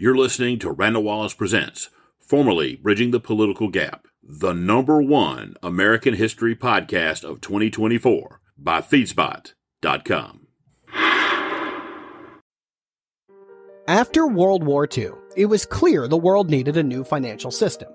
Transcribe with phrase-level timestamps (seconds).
[0.00, 1.90] You're listening to Randall Wallace Presents,
[2.20, 10.46] formerly Bridging the Political Gap, the number one American history podcast of 2024 by Feedspot.com.
[13.88, 17.88] After World War II, it was clear the world needed a new financial system.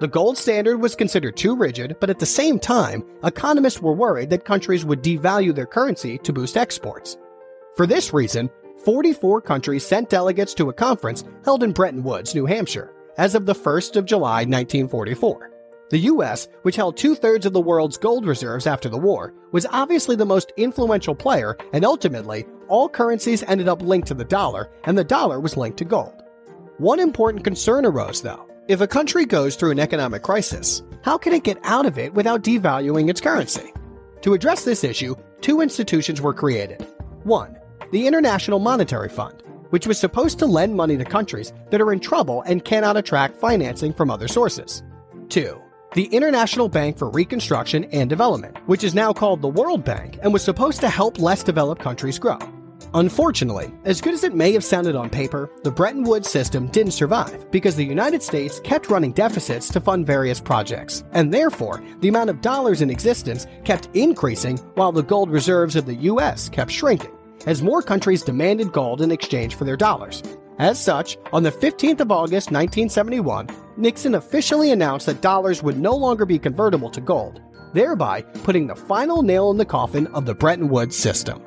[0.00, 4.30] The gold standard was considered too rigid, but at the same time, economists were worried
[4.30, 7.16] that countries would devalue their currency to boost exports.
[7.76, 8.50] For this reason,
[8.84, 13.46] 44 countries sent delegates to a conference held in Bretton Woods, New Hampshire, as of
[13.46, 15.50] the 1st of July 1944.
[15.90, 19.66] The US, which held two thirds of the world's gold reserves after the war, was
[19.70, 24.70] obviously the most influential player, and ultimately, all currencies ended up linked to the dollar,
[24.84, 26.22] and the dollar was linked to gold.
[26.78, 28.46] One important concern arose, though.
[28.68, 32.12] If a country goes through an economic crisis, how can it get out of it
[32.12, 33.72] without devaluing its currency?
[34.22, 36.86] To address this issue, two institutions were created.
[37.24, 37.58] One,
[37.94, 42.00] the International Monetary Fund, which was supposed to lend money to countries that are in
[42.00, 44.82] trouble and cannot attract financing from other sources.
[45.28, 50.18] Two, the International Bank for Reconstruction and Development, which is now called the World Bank
[50.22, 52.40] and was supposed to help less developed countries grow.
[52.94, 56.92] Unfortunately, as good as it may have sounded on paper, the Bretton Woods system didn't
[56.92, 62.08] survive because the United States kept running deficits to fund various projects, and therefore, the
[62.08, 66.72] amount of dollars in existence kept increasing while the gold reserves of the US kept
[66.72, 67.13] shrinking
[67.46, 70.22] as more countries demanded gold in exchange for their dollars.
[70.58, 75.96] As such, on the 15th of August 1971, Nixon officially announced that dollars would no
[75.96, 77.40] longer be convertible to gold,
[77.72, 81.42] thereby putting the final nail in the coffin of the Bretton Woods system.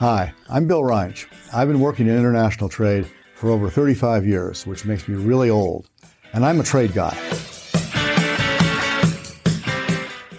[0.00, 1.26] Hi, I'm Bill Reinsch.
[1.52, 5.90] I've been working in international trade for over 35 years, which makes me really old.
[6.32, 7.14] And I'm a trade guy.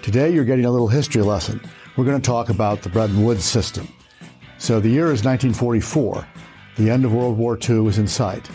[0.02, 1.62] Today, you're getting a little history lesson.
[1.96, 3.88] We're going to talk about the Bretton Woods system.
[4.58, 6.28] So, the year is 1944.
[6.78, 8.50] The end of World War II was in sight.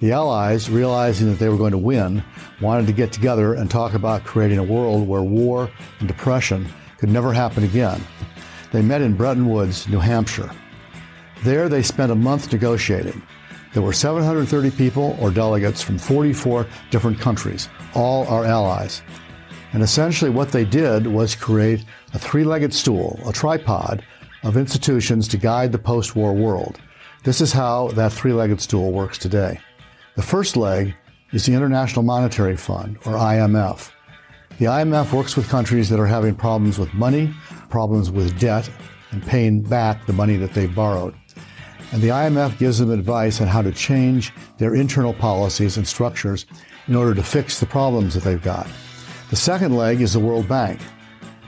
[0.00, 2.24] The Allies, realizing that they were going to win,
[2.62, 6.66] wanted to get together and talk about creating a world where war and depression
[6.96, 8.00] could never happen again.
[8.72, 10.50] They met in Bretton Woods, New Hampshire.
[11.42, 13.22] There, they spent a month negotiating.
[13.72, 19.02] There were 730 people or delegates from 44 different countries, all our allies.
[19.72, 21.84] And essentially, what they did was create
[22.14, 24.02] a three legged stool, a tripod,
[24.42, 26.80] of institutions to guide the post war world.
[27.24, 29.60] This is how that three legged stool works today.
[30.16, 30.94] The first leg
[31.32, 33.90] is the International Monetary Fund, or IMF.
[34.58, 37.32] The IMF works with countries that are having problems with money,
[37.70, 38.68] problems with debt,
[39.12, 41.14] and paying back the money that they've borrowed.
[41.92, 46.44] And the IMF gives them advice on how to change their internal policies and structures
[46.88, 48.66] in order to fix the problems that they've got.
[49.30, 50.80] The second leg is the World Bank.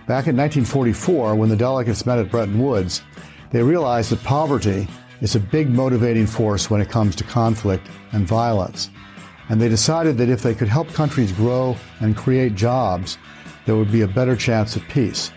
[0.06, 3.02] Back in 1944, when the delegates met at Bretton Woods,
[3.50, 4.86] they realized that poverty
[5.20, 8.88] is a big motivating force when it comes to conflict and violence.
[9.50, 13.18] And they decided that if they could help countries grow and create jobs,
[13.66, 15.32] there would be a better chance of peace.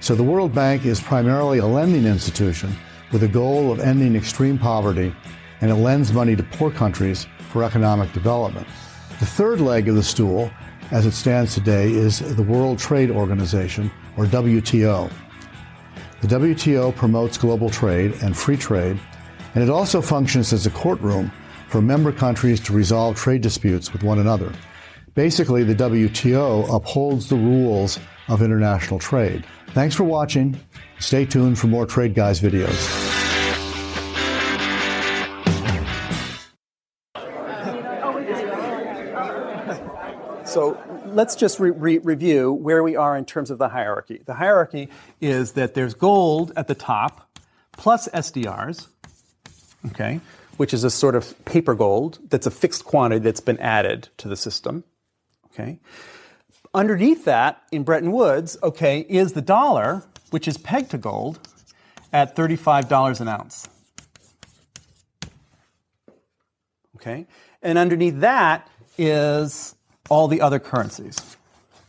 [0.00, 2.72] So the World Bank is primarily a lending institution
[3.10, 5.12] with a goal of ending extreme poverty,
[5.60, 8.66] and it lends money to poor countries for economic development.
[9.18, 10.52] The third leg of the stool,
[10.92, 15.10] as it stands today, is the World Trade Organization, or WTO.
[16.20, 19.00] The WTO promotes global trade and free trade,
[19.56, 21.32] and it also functions as a courtroom
[21.68, 24.52] for member countries to resolve trade disputes with one another.
[25.14, 27.98] Basically, the WTO upholds the rules
[28.28, 29.44] of international trade.
[29.68, 30.58] Thanks for watching.
[30.98, 33.16] Stay tuned for more Trade Guys videos.
[40.44, 44.22] So let's just re- re- review where we are in terms of the hierarchy.
[44.24, 44.88] The hierarchy
[45.20, 47.28] is that there's gold at the top
[47.72, 48.88] plus SDRs,
[49.86, 50.20] okay,
[50.58, 54.28] which is a sort of paper gold that's a fixed quantity that's been added to
[54.28, 54.84] the system,
[55.46, 55.78] okay.
[56.74, 61.38] Underneath that, in Bretton Woods, okay, is the dollar, which is pegged to gold
[62.12, 63.68] at $35 an ounce.
[66.96, 67.26] Okay?
[67.62, 68.68] And underneath that
[68.98, 69.74] is
[70.10, 71.36] all the other currencies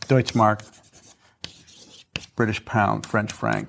[0.02, 0.62] Deutschmark,
[2.36, 3.68] British pound, French franc.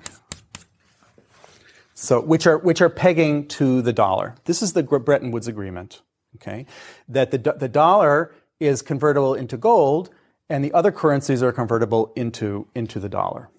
[2.02, 4.34] So, which are, which are pegging to the dollar.
[4.44, 6.02] This is the Bretton Woods Agreement,
[6.34, 6.66] okay?
[7.08, 10.10] That the, the dollar is convertible into gold
[10.48, 13.50] and the other currencies are convertible into, into the dollar.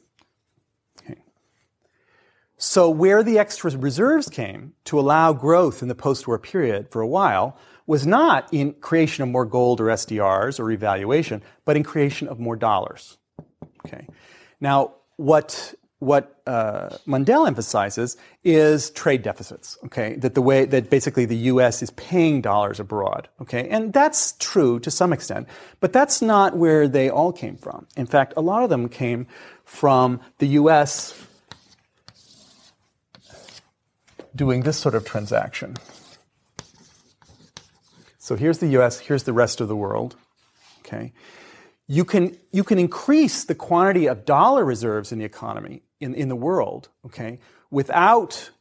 [1.02, 1.22] Okay.
[2.58, 7.00] So, where the extra reserves came to allow growth in the post war period for
[7.00, 7.58] a while
[7.88, 12.42] was not in creation of more gold or SDRs or revaluation, but in creation of
[12.42, 13.18] more dollars.
[13.86, 14.06] Okay.
[14.60, 19.78] Now, what what uh, Mundell emphasizes is trade deficits.
[19.86, 21.82] Okay, that the way that basically the U.S.
[21.82, 23.30] is paying dollars abroad.
[23.42, 25.48] Okay, and that's true to some extent,
[25.80, 27.88] but that's not where they all came from.
[27.96, 29.28] In fact, a lot of them came
[29.64, 31.14] from the U.S.
[34.36, 35.78] doing this sort of transaction.
[38.18, 39.00] So here's the U.S.
[39.00, 40.16] Here's the rest of the world.
[40.80, 41.14] Okay
[41.88, 46.30] you can, you can increase the quantity of dollar reserves in the economy, in, in
[46.30, 47.40] the world, okay,
[47.72, 48.52] without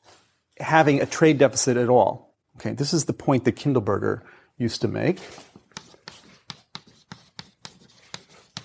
[0.58, 2.34] having a trade deficit at all.
[2.56, 4.22] Okay, this is the point that Kindleberger
[4.58, 5.18] used to make.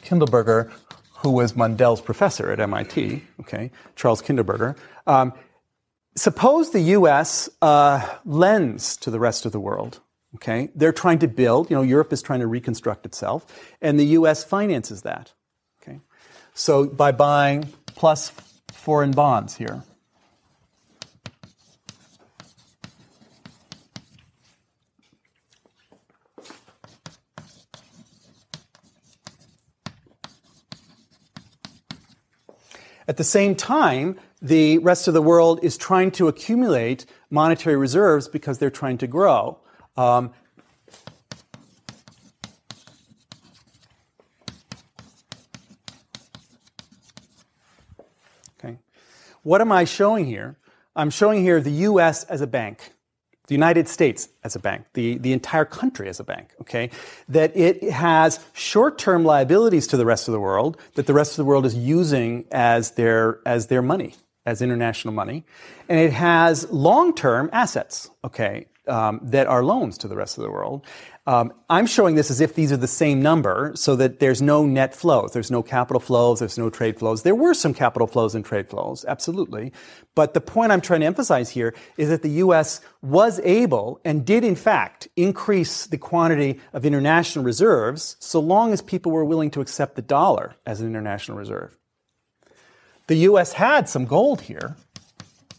[0.04, 0.72] Kindleberger,
[1.20, 5.34] who was Mundell's professor at MIT, okay, Charles Kindleberger, um,
[6.16, 7.50] suppose the U.S.
[7.62, 10.00] Uh, lends to the rest of the world,
[10.36, 10.70] Okay?
[10.76, 13.46] They're trying to build, you know, Europe is trying to reconstruct itself,
[13.82, 15.34] and the US finances that.
[15.82, 16.00] Okay?
[16.54, 18.30] So by buying plus
[18.78, 19.84] foreign bonds here.
[33.10, 38.28] At the same time, the rest of the world is trying to accumulate monetary reserves
[38.28, 39.60] because they're trying to grow.
[39.96, 40.34] Um,
[48.60, 48.78] okay.
[49.48, 50.58] What am I showing here?
[50.94, 52.92] I'm showing here the US as a bank,
[53.48, 56.90] the United States as a bank, the, the entire country as a bank, okay?
[57.30, 61.32] That it has short term liabilities to the rest of the world that the rest
[61.32, 64.16] of the world is using as their, as their money,
[64.46, 65.46] as international money.
[65.88, 68.66] And it has long term assets, okay?
[68.88, 70.86] Um, that are loans to the rest of the world.
[71.28, 74.66] Um, I'm showing this as if these are the same number so that there's no
[74.66, 75.34] net flows.
[75.34, 76.40] There's no capital flows.
[76.40, 77.24] There's no trade flows.
[77.24, 79.74] There were some capital flows and trade flows, absolutely.
[80.16, 82.80] But the point I'm trying to emphasize here is that the U.S.
[83.02, 88.82] was able and did in fact increase the quantity of international reserves so long as
[88.82, 91.78] people were willing to accept the dollar as an international reserve.
[93.08, 93.54] The U.S.
[93.54, 94.78] had some gold here,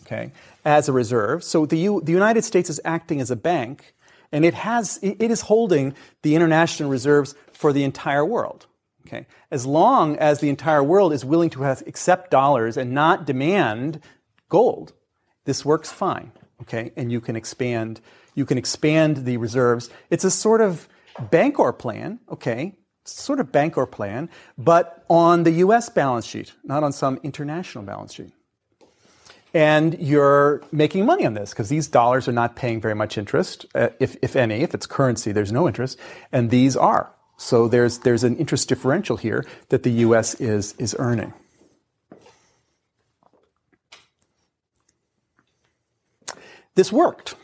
[0.02, 0.32] okay,
[0.68, 1.42] as a reserve.
[1.42, 3.94] So the, U, the United States is acting as a bank,
[4.30, 8.66] and it has it is holding the international reserves for the entire world.
[9.06, 13.24] Okay, as long as the entire world is willing to have, accept dollars and not
[13.24, 14.02] demand
[14.50, 14.92] gold,
[15.46, 16.32] this works fine.
[16.60, 18.02] Okay, and you can expand
[18.34, 19.88] you can expand the reserves.
[20.10, 20.86] It's a sort of
[21.18, 22.20] Bancor plan.
[22.30, 22.74] Okay,
[23.06, 24.28] sort of Bancor plan,
[24.58, 25.88] but on the U.S.
[25.88, 28.32] balance sheet, not on some international balance sheet
[29.54, 33.66] and you're making money on this because these dollars are not paying very much interest,
[33.74, 34.62] uh, if, if any.
[34.62, 35.98] If it's currency, there's no interest,
[36.32, 37.12] and these are.
[37.36, 41.32] So there's, there's an interest differential here that the US is, is earning.
[46.74, 47.34] This worked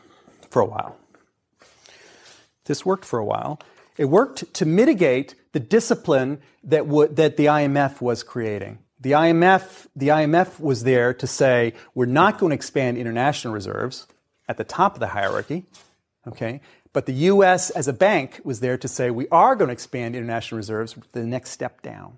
[0.51, 0.97] for a while.
[2.67, 3.61] This worked for a while.
[3.97, 8.79] It worked to mitigate the discipline that, w- that the IMF was creating.
[9.05, 14.07] The IMF, the IMF was there to say, we're not going to expand international reserves
[14.49, 15.67] at the top of the hierarchy,
[16.27, 16.63] okay?
[16.95, 20.17] But the US as a bank was there to say, we are going to expand
[20.17, 22.17] international reserves the next step down.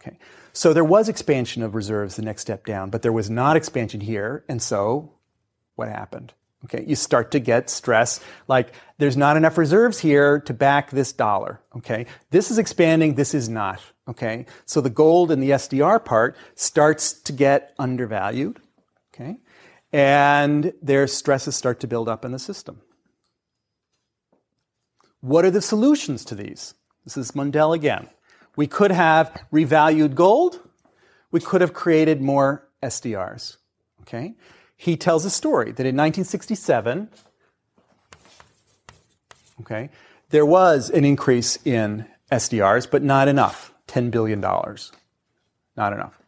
[0.00, 0.16] Okay.
[0.54, 4.00] So there was expansion of reserves the next step down, but there was not expansion
[4.00, 4.46] here.
[4.48, 5.12] And so
[5.74, 6.32] what happened?
[6.64, 11.12] Okay, you start to get stress like there's not enough reserves here to back this
[11.12, 11.60] dollar.
[11.76, 13.80] Okay, this is expanding, this is not.
[14.06, 18.60] Okay, so the gold and the SDR part starts to get undervalued.
[19.14, 19.36] Okay,
[19.92, 22.82] and their stresses start to build up in the system.
[25.22, 26.74] What are the solutions to these?
[27.04, 28.08] This is Mundell again.
[28.56, 30.60] We could have revalued gold.
[31.30, 33.56] We could have created more SDRs.
[34.02, 34.34] Okay,
[34.80, 37.10] he tells a story that in 1967,
[39.60, 39.90] okay,
[40.30, 44.40] there was an increase in SDRs, but not enough $10 billion.
[44.40, 46.18] Not enough.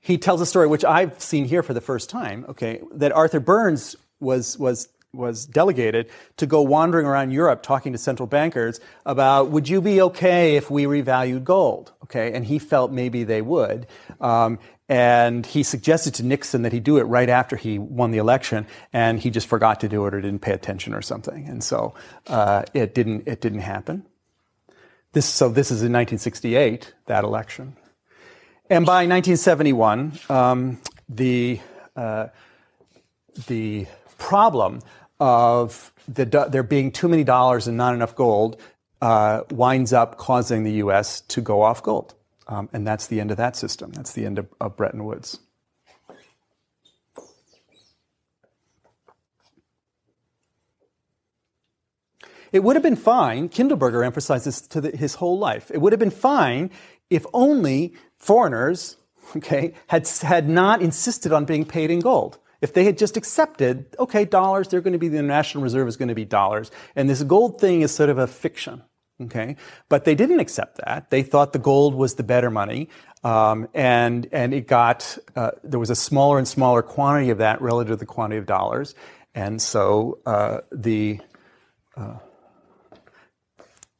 [0.00, 3.38] He tells a story, which I've seen here for the first time, okay, that Arthur
[3.38, 9.50] Burns was, was was delegated to go wandering around Europe talking to central bankers about
[9.50, 11.92] would you be okay if we revalued gold?
[12.02, 13.86] Okay, and he felt maybe they would.
[14.20, 18.18] Um, and he suggested to Nixon that he do it right after he won the
[18.18, 21.62] election, and he just forgot to do it or didn't pay attention or something, and
[21.62, 21.94] so
[22.26, 24.06] uh, it didn't it didn't happen.
[25.14, 27.76] This, so this is in 1968, that election.
[28.68, 31.60] And by 1971, um, the,
[31.94, 32.26] uh,
[33.46, 33.86] the
[34.18, 34.80] problem
[35.20, 38.60] of the, there being too many dollars and not enough gold
[39.00, 41.20] uh, winds up causing the U.S.
[41.22, 42.14] to go off gold.
[42.46, 43.92] Um, and that's the end of that system.
[43.92, 45.38] That's the end of, of Bretton Woods.
[52.52, 55.72] It would have been fine, Kindleberger emphasizes to the, his whole life.
[55.74, 56.70] It would have been fine
[57.10, 58.96] if only foreigners,
[59.36, 62.38] okay, had, had not insisted on being paid in gold.
[62.60, 65.96] If they had just accepted, okay, dollars, they're going to be, the international Reserve is
[65.96, 66.70] going to be dollars.
[66.94, 68.82] And this gold thing is sort of a fiction.
[69.22, 69.56] Okay,
[69.88, 71.10] but they didn't accept that.
[71.10, 72.88] They thought the gold was the better money,
[73.22, 77.62] um, and and it got uh, there was a smaller and smaller quantity of that
[77.62, 78.94] relative to the quantity of dollars,
[79.34, 81.20] and so uh, the
[81.96, 82.18] uh,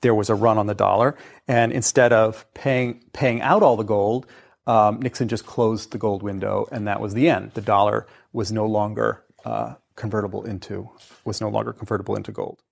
[0.05, 1.17] there was a run on the dollar.
[1.49, 4.27] And instead of paying, paying out all the gold,
[4.67, 7.53] um, Nixon just closed the gold window, and that was the end.
[7.53, 10.91] The dollar was no longer uh, convertible into
[11.25, 12.64] was no longer convertible into gold.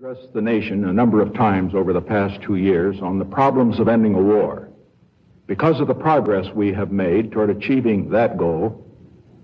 [0.00, 3.80] Addressed the nation a number of times over the past two years on the problems
[3.80, 4.68] of ending a war.
[5.48, 8.86] Because of the progress we have made toward achieving that goal,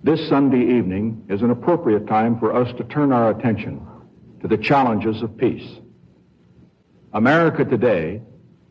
[0.04, 3.84] this Sunday evening is an appropriate time for us to turn our attention
[4.42, 5.68] to the challenges of peace.
[7.14, 8.22] America today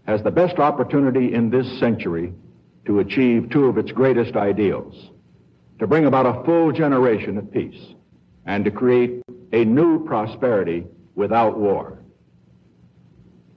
[0.08, 2.34] has the best opportunity in this century
[2.86, 5.10] to achieve two of its greatest ideals,
[5.80, 7.94] to bring about a full generation of peace
[8.46, 9.22] and to create
[9.52, 12.00] a new prosperity without war.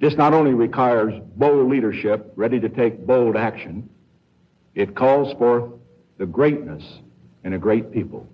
[0.01, 3.89] This not only requires bold leadership ready to take bold action,
[4.75, 5.73] it calls forth
[6.19, 6.85] the greatness
[7.45, 8.29] in a great people.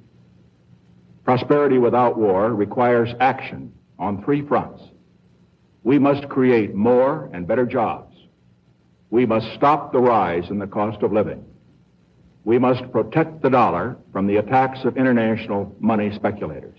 [1.25, 4.83] Prosperity without war requires action on three fronts.
[5.85, 8.17] We must create more and better jobs.
[9.11, 11.45] We must stop the rise in the cost of living.
[12.45, 16.79] We must protect the dollar from the attacks of international money speculators.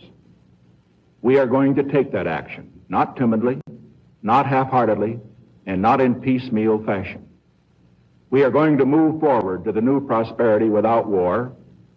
[1.24, 3.62] We are going to take that action, not timidly,
[4.22, 5.22] not half-heartedly,
[5.66, 7.26] and not in piecemeal fashion.
[8.30, 11.54] We are going to move forward to the new prosperity without war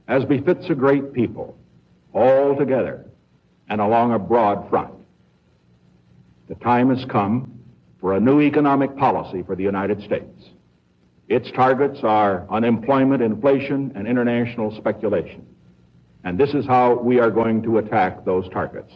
[0.06, 1.58] as befits a great people,
[2.12, 3.04] all together
[3.68, 4.94] and along a broad front.
[6.48, 7.58] The time has come
[8.00, 10.50] for a new economic policy for the United States.
[11.28, 15.44] Its targets are unemployment, inflation, and international speculation.
[16.22, 18.92] And this is how we are going to attack those targets.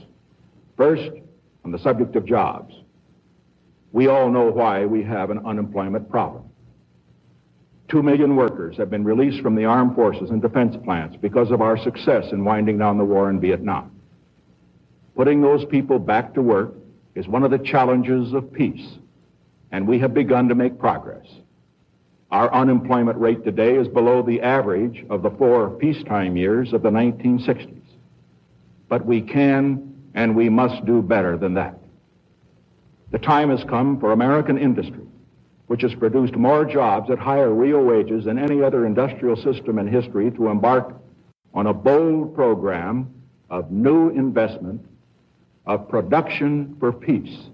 [0.81, 1.11] First,
[1.63, 2.75] on the subject of jobs.
[3.93, 6.45] We all know why we have an unemployment problem.
[7.89, 11.61] Two million workers have been released from the armed forces and defense plants because of
[11.61, 13.95] our success in winding down the war in Vietnam.
[15.15, 16.73] Putting those people back to work
[17.15, 18.89] is one of the challenges of peace,
[19.71, 21.27] and we have begun to make progress.
[22.31, 26.91] Our unemployment rate today is below the average of the four peacetime years of the
[26.91, 27.83] 1960s.
[28.89, 31.79] But we can and we must do better than that.
[33.11, 35.07] The time has come for American industry,
[35.67, 39.87] which has produced more jobs at higher real wages than any other industrial system in
[39.89, 40.95] history, to embark
[41.55, 43.13] on a bold program
[43.51, 44.85] of new investment
[45.67, 47.49] of production for peace.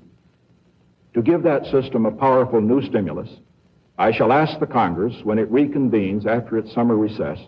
[1.15, 3.31] To give that system a powerful new stimulus,
[3.99, 7.39] I shall ask the Congress, when it reconvenes after its summer recess,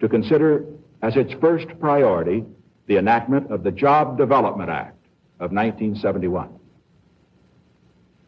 [0.00, 0.64] to consider
[1.02, 2.44] as its first priority
[2.86, 5.04] the enactment of the Job Development Act
[5.40, 6.58] of 1971.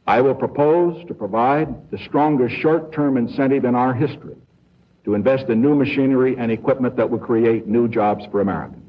[0.07, 4.37] I will propose to provide the strongest short-term incentive in our history
[5.05, 8.89] to invest in new machinery and equipment that will create new jobs for Americans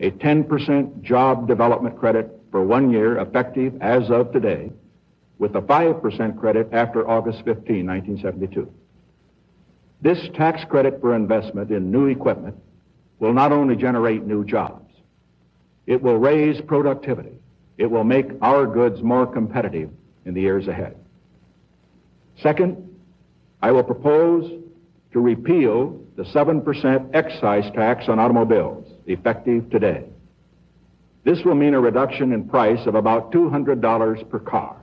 [0.00, 4.72] a 10% job development credit for one year effective as of today
[5.38, 8.72] with a 5% credit after August 15, 1972.
[10.00, 12.56] This tax credit for investment in new equipment
[13.20, 14.92] will not only generate new jobs,
[15.86, 17.38] it will raise productivity.
[17.78, 19.90] It will make our goods more competitive
[20.24, 20.96] in the years ahead.
[22.42, 22.98] Second,
[23.62, 24.50] I will propose
[25.12, 30.04] to repeal the 7% excise tax on automobiles effective today.
[31.24, 34.76] This will mean a reduction in price of about $200 per car.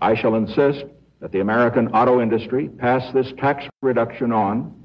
[0.00, 0.84] I shall insist
[1.20, 4.81] that the American auto industry pass this tax reduction on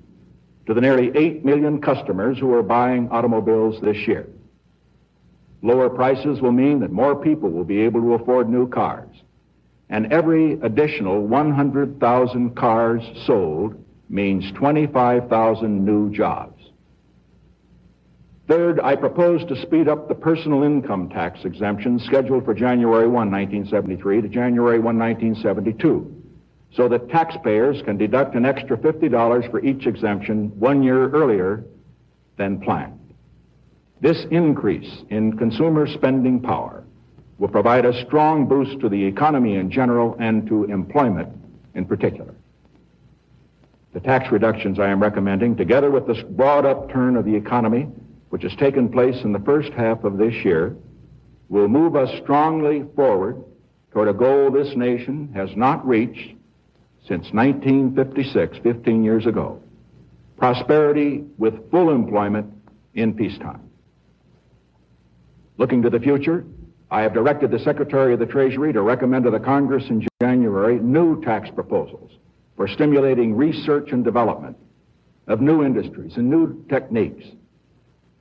[0.67, 4.27] to the nearly 8 million customers who are buying automobiles this year.
[5.61, 9.09] Lower prices will mean that more people will be able to afford new cars.
[9.89, 16.61] And every additional 100,000 cars sold means 25,000 new jobs.
[18.47, 23.13] Third, I propose to speed up the personal income tax exemption scheduled for January 1,
[23.13, 26.16] 1973 to January 1, 1972,
[26.77, 31.63] so that taxpayers can deduct an extra $50 for each exemption one year earlier
[32.37, 32.99] than planned.
[33.99, 36.83] This increase in consumer spending power
[37.39, 41.29] will provide a strong boost to the economy in general and to employment
[41.73, 42.35] in particular.
[43.93, 47.87] The tax reductions I am recommending, together with this broad upturn of the economy,
[48.29, 50.75] which has taken place in the first half of this year,
[51.49, 53.43] will move us strongly forward
[53.91, 56.36] toward a goal this nation has not reached
[57.07, 59.61] since 1956, 15 years ago.
[60.37, 62.53] Prosperity with full employment
[62.93, 63.69] in peacetime.
[65.57, 66.45] Looking to the future,
[66.91, 70.79] I have directed the Secretary of the Treasury to recommend to the Congress in January
[70.79, 72.11] new tax proposals
[72.55, 74.57] for stimulating research and development
[75.27, 77.25] of new industries and new techniques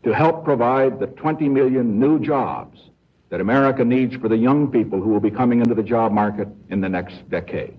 [0.04, 2.80] to help provide the 20 million new jobs
[3.30, 6.48] that America needs for the young people who will be coming into the job market
[6.70, 7.76] in the next decade.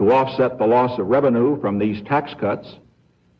[0.00, 2.76] To offset the loss of revenue from these tax cuts,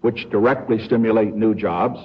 [0.02, 1.98] which directly stimulate new jobs,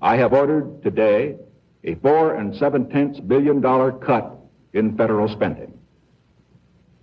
[0.00, 1.36] I have ordered today
[1.84, 4.36] a four and seven tenths billion dollar cut
[4.72, 5.78] in federal spending.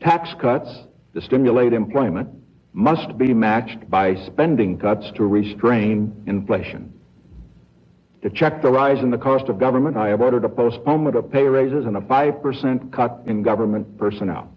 [0.01, 0.69] Tax cuts
[1.13, 2.31] to stimulate employment
[2.73, 6.91] must be matched by spending cuts to restrain inflation.
[8.23, 11.31] To check the rise in the cost of government, I have ordered a postponement of
[11.31, 14.53] pay raises and a 5% cut in government personnel.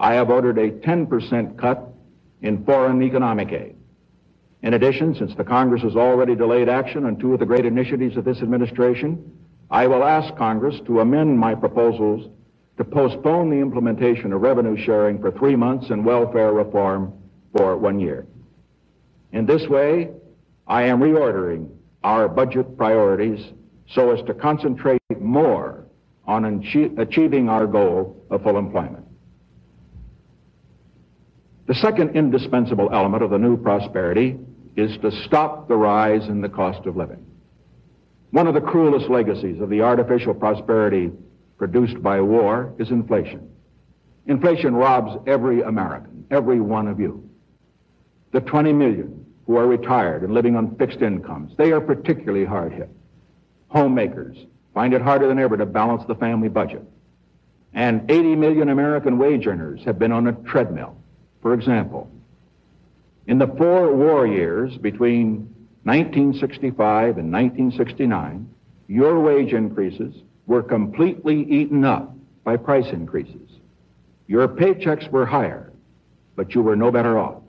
[0.00, 1.92] I have ordered a 10% cut
[2.40, 3.76] in foreign economic aid.
[4.62, 8.16] In addition, since the Congress has already delayed action on two of the great initiatives
[8.16, 9.38] of this administration,
[9.70, 12.30] I will ask Congress to amend my proposals
[12.78, 17.12] to postpone the implementation of revenue sharing for three months and welfare reform
[17.54, 18.26] for one year.
[19.32, 20.08] In this way,
[20.66, 21.68] I am reordering
[22.02, 23.52] our budget priorities
[23.86, 25.84] so as to concentrate more
[26.26, 26.46] on
[26.96, 29.04] achieving our goal of full employment.
[31.70, 34.36] The second indispensable element of the new prosperity
[34.74, 37.24] is to stop the rise in the cost of living.
[38.32, 41.12] One of the cruelest legacies of the artificial prosperity
[41.58, 43.48] produced by war is inflation.
[44.26, 47.30] Inflation robs every American, every one of you.
[48.32, 51.56] The 20 million who are retired and living on fixed incomes.
[51.56, 52.90] They are particularly hard hit.
[53.68, 54.36] Homemakers
[54.74, 56.82] find it harder than ever to balance the family budget.
[57.72, 60.99] And 80 million American wage earners have been on a treadmill.
[61.42, 62.10] For example,
[63.26, 68.48] in the four war years between 1965 and 1969,
[68.88, 70.14] your wage increases
[70.46, 73.50] were completely eaten up by price increases.
[74.26, 75.72] Your paychecks were higher,
[76.36, 77.42] but you were no better off.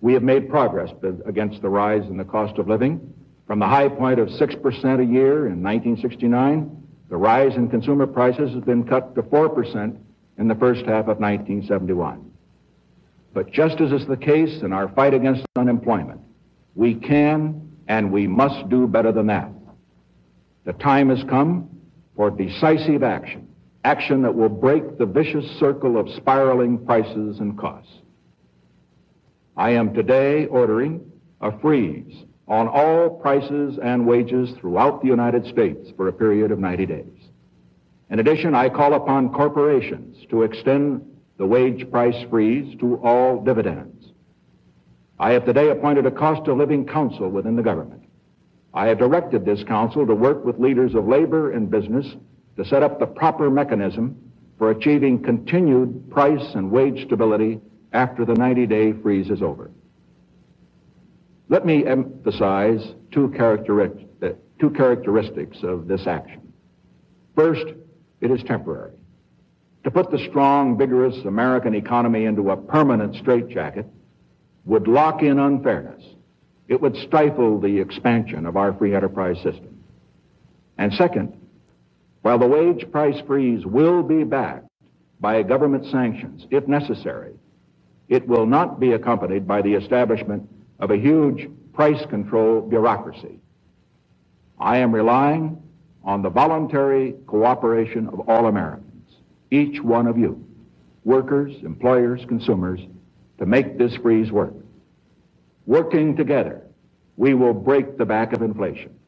[0.00, 0.90] We have made progress
[1.26, 3.14] against the rise in the cost of living.
[3.46, 8.52] From the high point of 6% a year in 1969, the rise in consumer prices
[8.52, 9.98] has been cut to 4%
[10.38, 12.30] in the first half of 1971.
[13.34, 16.20] But just as is the case in our fight against unemployment,
[16.74, 19.50] we can and we must do better than that.
[20.64, 21.68] The time has come
[22.14, 23.48] for decisive action,
[23.84, 27.92] action that will break the vicious circle of spiraling prices and costs.
[29.56, 35.90] I am today ordering a freeze on all prices and wages throughout the United States
[35.96, 37.17] for a period of 90 days.
[38.10, 41.04] In addition, I call upon corporations to extend
[41.36, 44.12] the wage price freeze to all dividends.
[45.18, 48.04] I have today appointed a cost of living council within the government.
[48.72, 52.06] I have directed this council to work with leaders of labor and business
[52.56, 54.16] to set up the proper mechanism
[54.58, 57.60] for achieving continued price and wage stability
[57.92, 59.70] after the 90 day freeze is over.
[61.48, 64.28] Let me emphasize two, uh,
[64.60, 66.52] two characteristics of this action.
[67.34, 67.66] First,
[68.20, 68.92] it is temporary.
[69.84, 73.86] To put the strong, vigorous American economy into a permanent straitjacket
[74.64, 76.04] would lock in unfairness.
[76.66, 79.82] It would stifle the expansion of our free enterprise system.
[80.76, 81.32] And second,
[82.22, 84.68] while the wage price freeze will be backed
[85.20, 87.34] by government sanctions, if necessary,
[88.08, 93.38] it will not be accompanied by the establishment of a huge price control bureaucracy.
[94.58, 95.62] I am relying
[96.08, 99.14] on the voluntary cooperation of all Americans,
[99.50, 100.42] each one of you,
[101.04, 102.80] workers, employers, consumers,
[103.36, 104.54] to make this freeze work.
[105.66, 106.62] Working together,
[107.18, 108.98] we will break the back of inflation,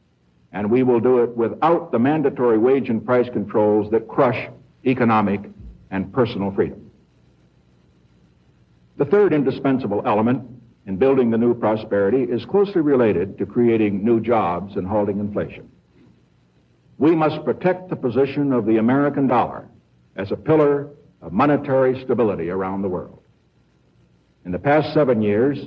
[0.51, 4.47] and we will do it without the mandatory wage and price controls that crush
[4.85, 5.41] economic
[5.89, 6.91] and personal freedom.
[8.97, 10.47] The third indispensable element
[10.85, 15.67] in building the new prosperity is closely related to creating new jobs and halting inflation.
[17.01, 19.67] We must protect the position of the American dollar
[20.15, 20.87] as a pillar
[21.19, 23.23] of monetary stability around the world.
[24.45, 25.57] In the past seven years,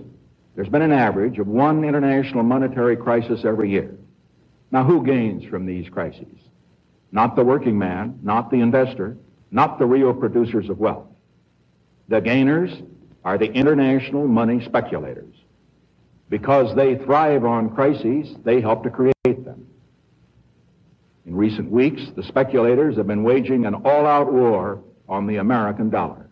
[0.55, 3.97] there's been an average of one international monetary crisis every year.
[4.71, 6.39] Now, who gains from these crises?
[7.11, 9.17] Not the working man, not the investor,
[9.51, 11.09] not the real producers of wealth.
[12.07, 12.81] The gainers
[13.25, 15.35] are the international money speculators.
[16.29, 19.14] Because they thrive on crises, they help to create.
[21.27, 26.29] In recent weeks, the speculators have been waging an all-out war on the American dollar.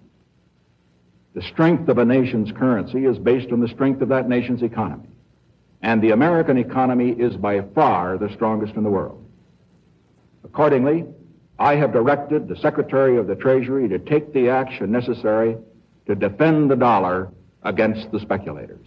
[1.35, 5.09] The strength of a nation's currency is based on the strength of that nation's economy.
[5.81, 9.25] And the American economy is by far the strongest in the world.
[10.45, 11.07] Accordingly,
[11.59, 15.57] I have directed the Secretary of the Treasury to take the action necessary
[16.07, 17.31] to defend the dollar
[17.63, 18.87] against the speculators.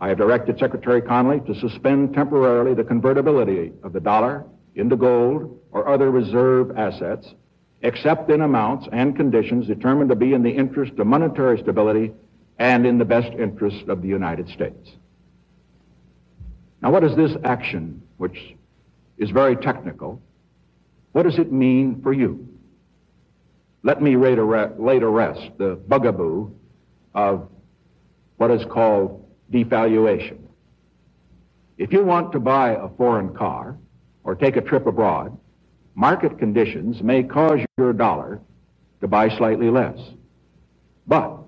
[0.00, 5.60] I have directed Secretary Connally to suspend temporarily the convertibility of the dollar into gold
[5.72, 7.34] or other reserve assets,
[7.82, 12.12] except in amounts and conditions determined to be in the interest of monetary stability
[12.58, 14.90] and in the best interest of the United States.
[16.82, 18.54] Now, what is this action, which
[19.18, 20.20] is very technical,
[21.12, 22.46] what does it mean for you?
[23.82, 26.50] Let me lay to rest the bugaboo
[27.14, 27.48] of
[28.36, 30.38] what is called devaluation.
[31.78, 33.78] If you want to buy a foreign car
[34.24, 35.36] or take a trip abroad,
[35.94, 38.40] market conditions may cause your dollar
[39.00, 39.98] to buy slightly less.
[41.06, 41.38] But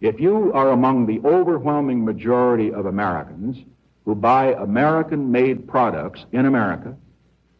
[0.00, 3.58] if you are among the overwhelming majority of Americans
[4.04, 6.96] who buy American made products in America,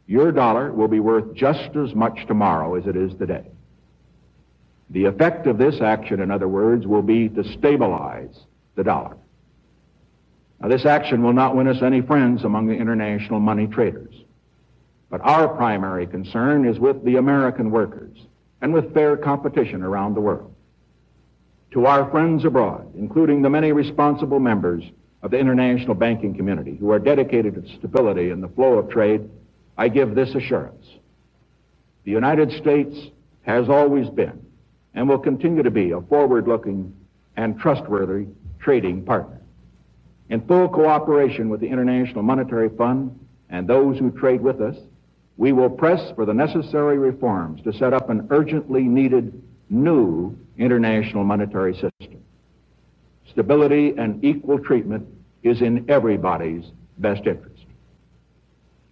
[0.06, 3.44] your dollar will be worth just as much tomorrow as it is today.
[4.90, 8.40] The effect of this action, in other words, will be to stabilize
[8.74, 9.16] the dollar.
[10.60, 14.14] Now, this action will not win us any friends among the international money traders.
[15.10, 18.16] But our primary concern is with the American workers
[18.62, 20.54] and with fair competition around the world.
[21.72, 24.84] To our friends abroad, including the many responsible members
[25.22, 29.28] of the international banking community who are dedicated to stability and the flow of trade,
[29.76, 30.86] I give this assurance.
[32.04, 32.96] The United States
[33.42, 34.44] has always been
[34.94, 36.94] and will continue to be a forward-looking
[37.36, 38.26] and trustworthy
[38.60, 39.40] trading partner.
[40.28, 43.18] In full cooperation with the International Monetary Fund
[43.48, 44.76] and those who trade with us,
[45.40, 51.24] we will press for the necessary reforms to set up an urgently needed new international
[51.24, 52.22] monetary system.
[53.26, 55.08] Stability and equal treatment
[55.42, 56.66] is in everybody's
[56.98, 57.64] best interest.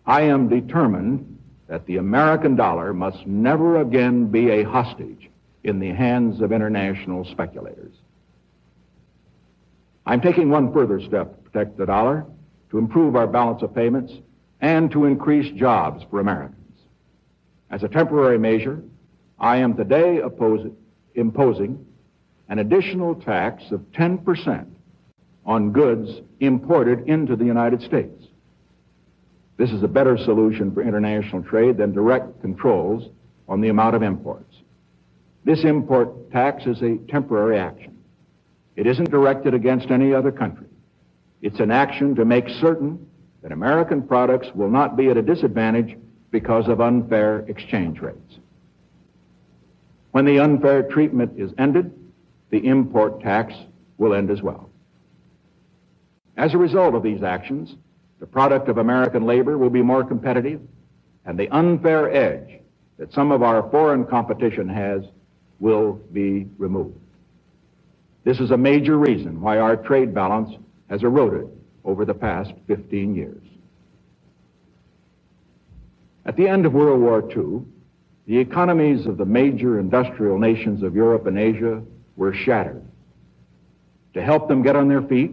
[0.06, 5.28] I am determined that the American dollar must never again be a hostage
[5.64, 7.92] in the hands of international speculators.
[10.06, 12.24] I'm taking one further step to protect the dollar,
[12.70, 14.14] to improve our balance of payments,
[14.60, 16.54] and to increase jobs for Americans.
[17.70, 18.82] As a temporary measure,
[19.38, 20.70] I am today oppose,
[21.14, 21.84] imposing
[22.48, 24.66] an additional tax of 10%
[25.44, 28.24] on goods imported into the United States.
[29.56, 33.08] This is a better solution for international trade than direct controls
[33.48, 34.54] on the amount of imports.
[35.44, 37.98] This import tax is a temporary action.
[38.76, 40.68] It isn't directed against any other country.
[41.42, 43.07] It's an action to make certain
[43.42, 45.96] that American products will not be at a disadvantage
[46.30, 48.38] because of unfair exchange rates.
[50.10, 51.92] When the unfair treatment is ended,
[52.50, 53.54] the import tax
[53.98, 54.70] will end as well.
[56.36, 57.74] As a result of these actions,
[58.20, 60.60] the product of American labor will be more competitive,
[61.24, 62.60] and the unfair edge
[62.96, 65.04] that some of our foreign competition has
[65.60, 66.98] will be removed.
[68.24, 70.54] This is a major reason why our trade balance
[70.90, 71.48] has eroded
[71.84, 73.42] over the past 15 years.
[76.24, 77.64] At the end of World War II,
[78.26, 81.82] the economies of the major industrial nations of Europe and Asia
[82.16, 82.84] were shattered.
[84.14, 85.32] To help them get on their feet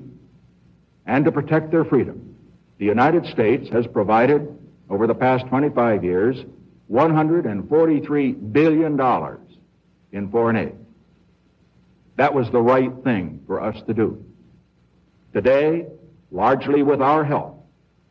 [1.06, 2.38] and to protect their freedom,
[2.78, 4.58] the United States has provided,
[4.90, 6.38] over the past 25 years,
[6.92, 9.38] $143 billion
[10.12, 10.76] in foreign aid.
[12.16, 14.24] That was the right thing for us to do.
[15.34, 15.88] Today,
[16.36, 17.66] largely with our help,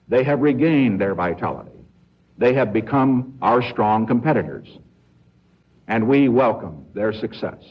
[0.09, 1.71] they have regained their vitality.
[2.39, 4.67] They have become our strong competitors.
[5.87, 7.63] And we welcome their success.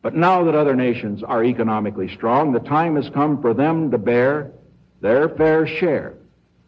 [0.00, 3.98] But now that other nations are economically strong, the time has come for them to
[3.98, 4.52] bear
[5.00, 6.14] their fair share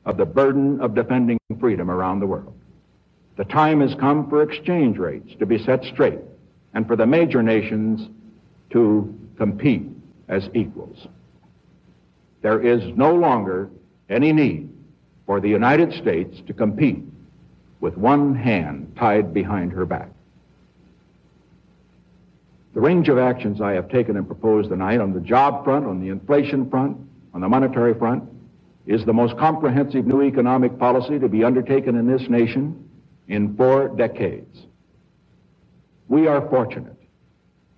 [0.04, 2.58] of the burden of defending freedom around the world.
[3.36, 6.20] The time has come for exchange rates to be set straight
[6.74, 8.08] and for the major nations
[8.70, 9.86] to compete
[10.28, 11.06] as equals.
[12.44, 13.70] There is no longer
[14.10, 14.70] any need
[15.24, 17.02] for the United States to compete
[17.80, 20.10] with one hand tied behind her back.
[22.74, 26.02] The range of actions I have taken and proposed tonight on the job front, on
[26.02, 26.98] the inflation front,
[27.32, 28.24] on the monetary front,
[28.86, 32.90] is the most comprehensive new economic policy to be undertaken in this nation
[33.26, 34.66] in four decades.
[36.08, 37.00] We are fortunate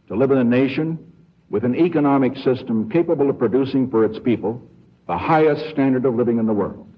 [0.08, 1.12] to live in a nation
[1.50, 4.62] with an economic system capable of producing for its people
[5.06, 6.92] the highest standard of living in the world.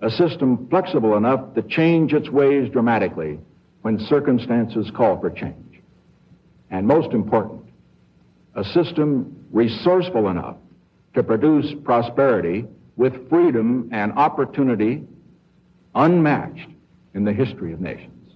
[0.00, 3.38] A system flexible enough to change its ways dramatically
[3.82, 5.80] when circumstances call for change.
[6.70, 7.64] And most important,
[8.54, 10.56] a system resourceful enough
[11.14, 12.64] to produce prosperity
[12.96, 15.06] with freedom and opportunity
[15.94, 16.68] unmatched
[17.14, 18.32] in the history of nations.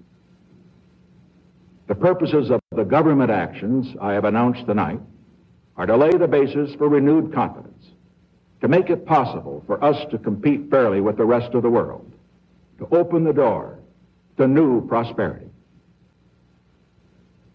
[1.87, 5.01] The purposes of the government actions I have announced tonight
[5.77, 7.87] are to lay the basis for renewed confidence,
[8.61, 12.11] to make it possible for us to compete fairly with the rest of the world,
[12.79, 13.79] to open the door
[14.37, 15.47] to new prosperity.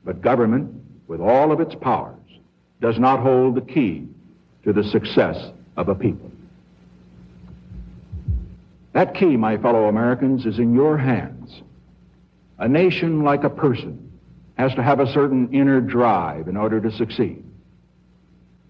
[0.03, 0.73] But government,
[1.07, 2.15] with all of its powers,
[2.81, 4.07] does not hold the key
[4.63, 6.31] to the success of a people.
[8.93, 11.61] That key, my fellow Americans, is in your hands.
[12.57, 14.11] A nation, like a person,
[14.57, 17.43] has to have a certain inner drive in order to succeed.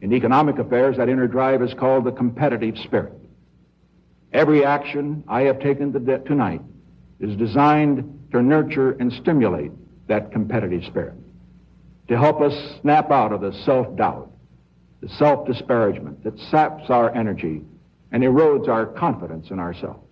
[0.01, 3.13] In economic affairs, that inner drive is called the competitive spirit.
[4.31, 5.91] Every action I have taken
[6.25, 6.61] tonight
[7.19, 9.71] is designed to nurture and stimulate
[10.07, 11.15] that competitive spirit,
[12.07, 14.31] to help us snap out of the self-doubt,
[15.01, 17.61] the self-disparagement that saps our energy
[18.11, 20.05] and erodes our confidence in ourselves.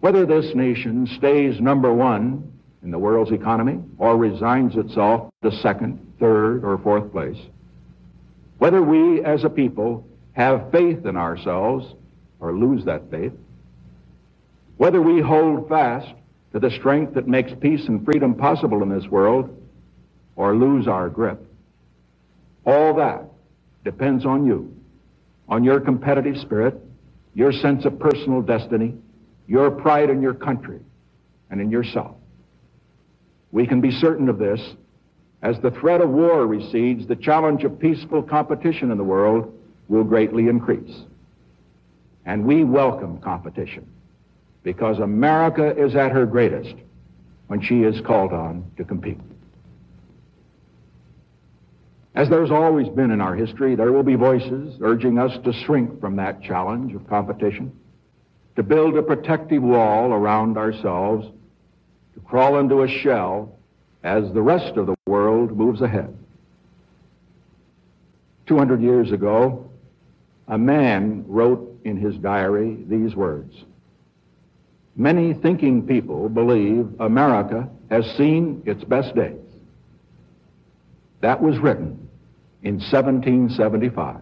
[0.00, 6.14] Whether this nation stays number one in the world's economy or resigns itself to second,
[6.18, 7.38] third, or fourth place,
[8.58, 11.94] whether we as a people have faith in ourselves
[12.40, 13.32] or lose that faith,
[14.76, 16.12] whether we hold fast
[16.52, 19.60] to the strength that makes peace and freedom possible in this world
[20.36, 21.44] or lose our grip,
[22.66, 23.24] all that
[23.84, 24.74] depends on you,
[25.48, 26.74] on your competitive spirit,
[27.34, 28.94] your sense of personal destiny,
[29.46, 30.80] your pride in your country
[31.50, 32.16] and in yourself.
[33.52, 34.60] We can be certain of this
[35.44, 39.54] as the threat of war recedes, the challenge of peaceful competition in the world
[39.88, 41.02] will greatly increase.
[42.24, 43.86] And we welcome competition
[44.62, 46.74] because America is at her greatest
[47.48, 49.20] when she is called on to compete.
[52.14, 56.00] As there's always been in our history, there will be voices urging us to shrink
[56.00, 57.70] from that challenge of competition,
[58.56, 61.26] to build a protective wall around ourselves,
[62.14, 63.58] to crawl into a shell
[64.04, 66.14] as the rest of the world moves ahead.
[68.46, 69.68] 200 years ago,
[70.46, 73.56] a man wrote in his diary these words
[74.94, 79.40] Many thinking people believe America has seen its best days.
[81.20, 82.08] That was written
[82.62, 84.18] in 1775,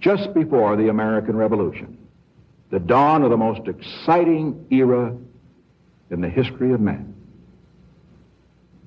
[0.00, 1.98] just before the American Revolution,
[2.70, 5.16] the dawn of the most exciting era
[6.10, 7.15] in the history of man.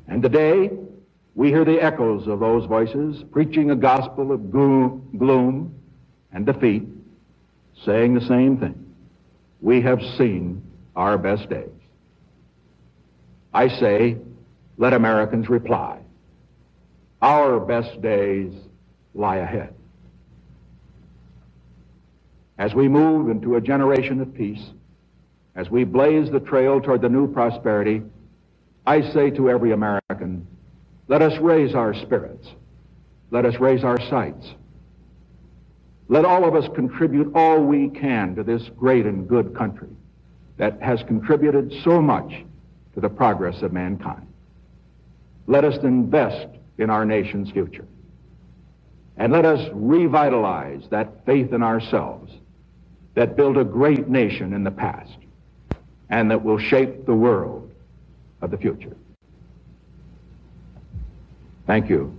[0.09, 0.71] And today,
[1.35, 5.75] we hear the echoes of those voices preaching a gospel of gloom
[6.33, 6.87] and defeat,
[7.85, 8.93] saying the same thing.
[9.61, 10.63] We have seen
[10.95, 11.69] our best days.
[13.53, 14.17] I say,
[14.77, 15.99] let Americans reply.
[17.21, 18.53] Our best days
[19.13, 19.73] lie ahead.
[22.57, 24.65] As we move into a generation of peace,
[25.55, 28.01] as we blaze the trail toward the new prosperity,
[28.89, 30.47] I say to every American,
[31.07, 32.47] let us raise our spirits.
[33.29, 34.47] Let us raise our sights.
[36.07, 39.89] Let all of us contribute all we can to this great and good country
[40.57, 42.33] that has contributed so much
[42.95, 44.25] to the progress of mankind.
[45.45, 46.47] Let us invest
[46.79, 47.85] in our nation's future.
[49.17, 52.33] And let us revitalize that faith in ourselves
[53.13, 55.19] that built a great nation in the past
[56.09, 57.68] and that will shape the world
[58.41, 58.95] of the future.
[61.65, 62.15] Thank you.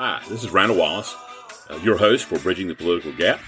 [0.00, 0.78] Hi, this is Randall
[1.82, 3.40] your host for Bridging the Political Gap.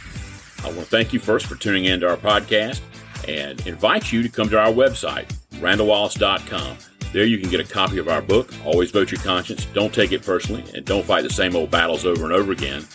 [0.63, 2.81] I want to thank you first for tuning in to our podcast
[3.27, 6.77] and invite you to come to our website, randallwallace.com.
[7.13, 9.67] There you can get a copy of our book, Always Vote Your Conscience.
[9.67, 12.87] Don't take it personally and don't fight the same old battles over and over again.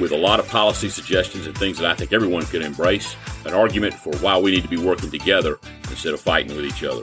[0.00, 3.52] With a lot of policy suggestions and things that I think everyone could embrace, an
[3.52, 5.58] argument for why we need to be working together
[5.90, 7.02] instead of fighting with each other.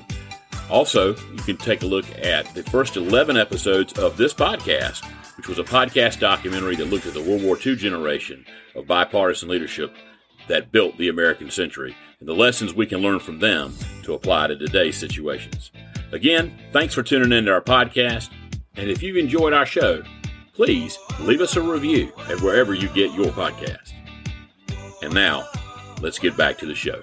[0.70, 5.06] Also, you can take a look at the first 11 episodes of this podcast,
[5.40, 9.48] which was a podcast documentary that looked at the World War II generation of bipartisan
[9.48, 9.96] leadership
[10.50, 13.74] that built the American century and the lessons we can learn from them
[14.04, 15.72] to apply to today's situations.
[16.12, 18.30] Again, thanks for tuning in to our podcast.
[18.76, 20.04] And if you've enjoyed our show,
[20.52, 23.94] please leave us a review at wherever you get your podcast.
[25.02, 25.48] And now,
[26.02, 27.02] let's get back to the show.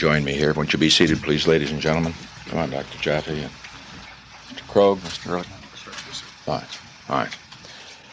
[0.00, 0.54] Join me here.
[0.54, 2.14] Won't you be seated, please, ladies and gentlemen?
[2.46, 2.98] Come on, Dr.
[3.00, 3.50] Jaffe and
[4.48, 4.66] Mr.
[4.66, 5.28] Krogh, Mr.
[5.28, 6.22] Ehrlichman.
[6.46, 6.64] Fine.
[7.10, 7.36] All right.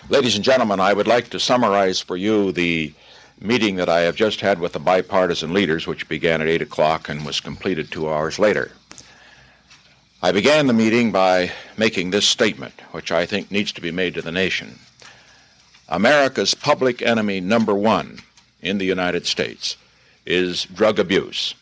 [0.10, 2.94] Ladies and gentlemen, I would like to summarize for you the
[3.40, 7.08] meeting that I have just had with the bipartisan leaders, which began at 8 o'clock
[7.08, 8.70] and was completed two hours later.
[10.22, 14.14] I began the meeting by making this statement, which I think needs to be made
[14.16, 14.78] to the nation.
[15.88, 18.20] America's public enemy number one
[18.62, 19.78] in the United States
[20.26, 21.56] is drug abuse.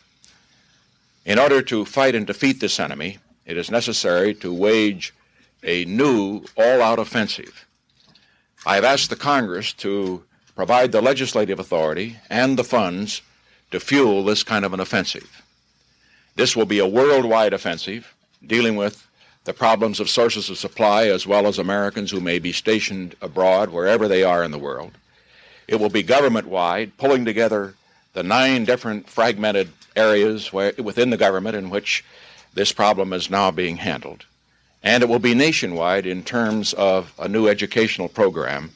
[1.26, 5.12] In order to fight and defeat this enemy, it is necessary to wage
[5.64, 7.66] a new all out offensive.
[8.64, 10.22] I have asked the Congress to
[10.54, 13.22] provide the legislative authority and the funds
[13.72, 15.42] to fuel this kind of an offensive.
[16.36, 18.14] This will be a worldwide offensive
[18.46, 19.04] dealing with
[19.42, 23.70] the problems of sources of supply as well as Americans who may be stationed abroad
[23.70, 24.92] wherever they are in the world.
[25.66, 27.74] It will be government wide, pulling together
[28.16, 32.02] the nine different fragmented areas where, within the government in which
[32.54, 34.24] this problem is now being handled.
[34.82, 38.70] And it will be nationwide in terms of a new educational program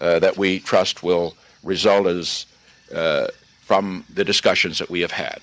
[0.00, 2.46] uh, that we trust will result as
[2.92, 3.28] uh,
[3.60, 5.38] from the discussions that we have had.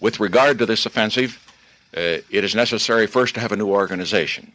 [0.00, 1.38] With regard to this offensive,
[1.96, 4.50] uh, it is necessary first to have a new organization.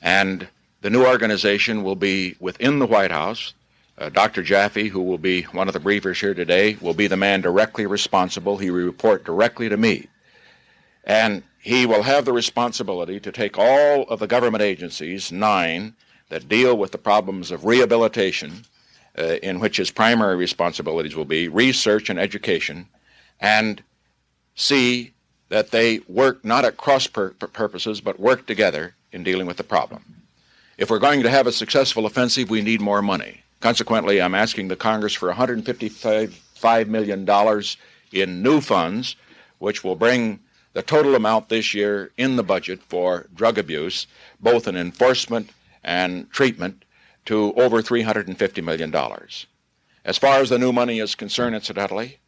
[0.00, 0.48] And
[0.80, 3.52] the new organization will be within the White House
[3.98, 4.42] uh, Dr.
[4.42, 7.86] Jaffe, who will be one of the briefers here today, will be the man directly
[7.86, 8.58] responsible.
[8.58, 10.08] He will report directly to me.
[11.04, 15.94] And he will have the responsibility to take all of the government agencies, nine,
[16.28, 18.64] that deal with the problems of rehabilitation,
[19.18, 22.88] uh, in which his primary responsibilities will be research and education,
[23.40, 23.82] and
[24.54, 25.12] see
[25.50, 29.64] that they work not at cross pur- purposes, but work together in dealing with the
[29.64, 30.02] problem.
[30.78, 33.41] If we're going to have a successful offensive, we need more money.
[33.62, 37.62] Consequently, I'm asking the Congress for $155 million
[38.10, 39.14] in new funds,
[39.60, 40.40] which will bring
[40.72, 44.08] the total amount this year in the budget for drug abuse,
[44.40, 45.50] both in enforcement
[45.84, 46.84] and treatment,
[47.26, 48.92] to over $350 million.
[50.04, 52.18] As far as the new money is concerned, incidentally,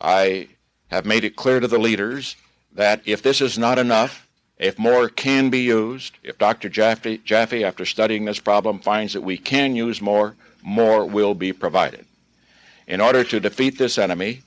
[0.00, 0.48] I
[0.90, 2.34] have made it clear to the leaders
[2.72, 6.70] that if this is not enough, if more can be used, if Dr.
[6.70, 10.34] Jaffe, Jaffe, after studying this problem, finds that we can use more,
[10.68, 12.04] more will be provided.
[12.86, 14.42] In order to defeat this enemy,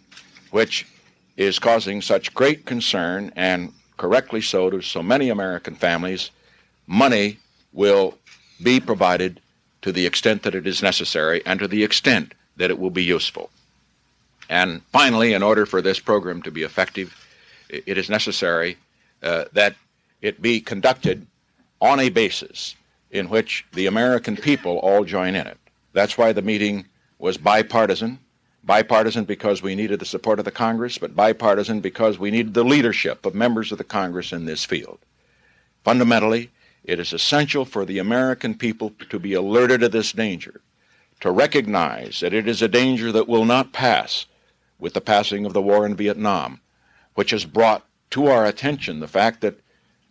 [0.52, 0.88] which
[1.36, 6.30] is causing such great concern and correctly so to so many American families,
[6.86, 7.40] money
[7.74, 8.18] will
[8.62, 9.42] be provided
[9.82, 13.04] to the extent that it is necessary and to the extent that it will be
[13.04, 13.50] useful.
[14.50, 17.16] And finally, in order for this program to be effective,
[17.70, 18.78] it is necessary
[19.24, 19.76] uh, that
[20.22, 21.26] it be conducted
[21.80, 22.76] on a basis
[23.10, 25.58] in which the American people all join in it.
[25.94, 26.86] That's why the meeting
[27.20, 28.20] was bipartisan.
[28.64, 32.64] Bipartisan because we needed the support of the Congress, but bipartisan because we needed the
[32.64, 35.00] leadership of members of the Congress in this field.
[35.84, 36.52] Fundamentally,
[36.84, 40.62] it is essential for the American people to be alerted to this danger,
[41.20, 44.26] to recognize that it is a danger that will not pass
[44.80, 46.62] with the passing of the war in Vietnam,
[47.16, 49.60] which has brought to our attention the fact that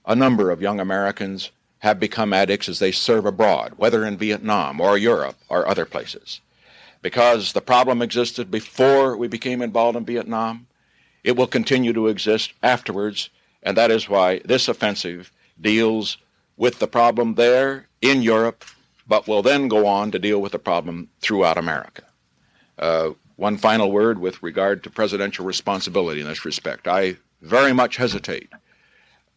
[0.06, 1.50] a number of young Americans
[1.80, 6.40] have become addicts as they serve abroad, whether in Vietnam or Europe or other places.
[7.02, 10.66] Because the problem existed before we became involved in Vietnam,
[11.24, 13.30] it will continue to exist afterwards,
[13.62, 16.18] and that is why this offensive deals
[16.56, 18.64] with the problem there in Europe,
[19.06, 22.02] but will then go on to deal with the problem throughout America.
[22.78, 26.86] Uh, one final word with regard to presidential responsibility in this respect.
[26.86, 28.50] I very much hesitate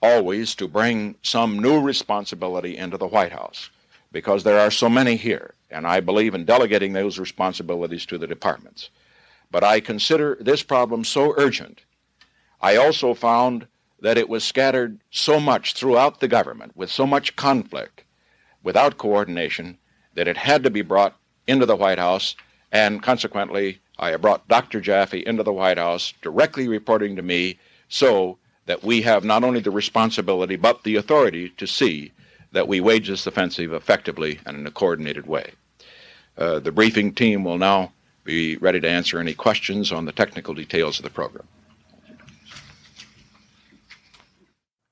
[0.04, 3.70] always to bring some new responsibility into the White House
[4.12, 8.28] because there are so many here, and I believe in delegating those responsibilities to the
[8.28, 8.90] departments.
[9.50, 11.82] But I consider this problem so urgent.
[12.62, 13.66] I also found
[14.02, 18.04] that it was scattered so much throughout the government with so much conflict
[18.62, 19.78] without coordination
[20.16, 21.16] that it had to be brought
[21.48, 22.36] into the White House,
[22.74, 24.82] and consequently, I brought Dr.
[24.82, 29.60] Jaffe into the White House, directly reporting to me, so that we have not only
[29.60, 32.12] the responsibility but the authority to see
[32.52, 35.52] that we wage this offensive effectively and in a coordinated way.
[36.38, 37.92] Uh, the briefing team will now
[38.24, 41.48] be ready to answer any questions on the technical details of the program.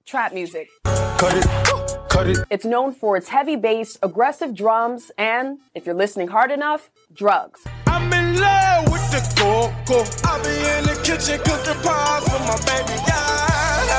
[0.06, 0.70] Trap music.
[0.84, 2.10] Cut it.
[2.10, 2.40] Cut it.
[2.50, 7.62] It's known for its heavy bass, aggressive drums, and, if you're listening hard enough, drugs.
[7.88, 10.04] I'm in love with the coco.
[10.28, 13.02] I'll be in the kitchen cooking pies for my baby.
[13.08, 13.41] Yeah.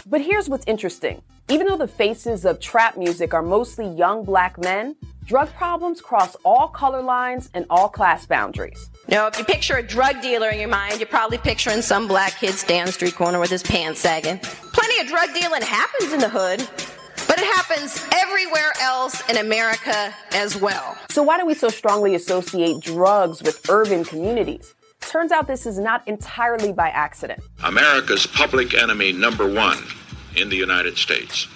[0.07, 1.23] But here's what's interesting.
[1.49, 6.37] Even though the faces of trap music are mostly young black men, drug problems cross
[6.45, 8.91] all color lines and all class boundaries.
[9.09, 12.39] Now, if you picture a drug dealer in your mind, you're probably picturing some black
[12.39, 14.39] kid standing street corner with his pants sagging.
[14.39, 16.61] Plenty of drug dealing happens in the hood,
[17.27, 20.97] but it happens everywhere else in America as well.
[21.11, 24.75] So, why do we so strongly associate drugs with urban communities?
[25.09, 27.43] Turns out this is not entirely by accident.
[27.65, 29.79] America's public enemy number one
[30.37, 31.47] in the United States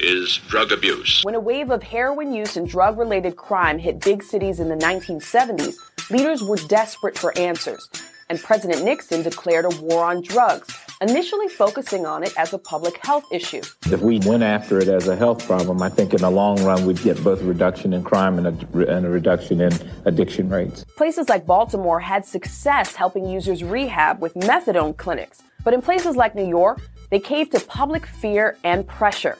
[0.00, 1.22] is drug abuse.
[1.22, 4.76] When a wave of heroin use and drug related crime hit big cities in the
[4.76, 5.76] 1970s,
[6.10, 7.88] leaders were desperate for answers,
[8.28, 13.04] and President Nixon declared a war on drugs, initially focusing on it as a public
[13.04, 13.62] health issue.
[13.86, 16.86] If we went after it as a health problem, I think in the long run
[16.86, 19.72] we'd get both a reduction in crime and a, and a reduction in
[20.04, 20.84] addiction rates.
[20.96, 26.34] Places like Baltimore had success helping users rehab with methadone clinics, but in places like
[26.34, 26.80] New York,
[27.10, 29.38] they caved to public fear and pressure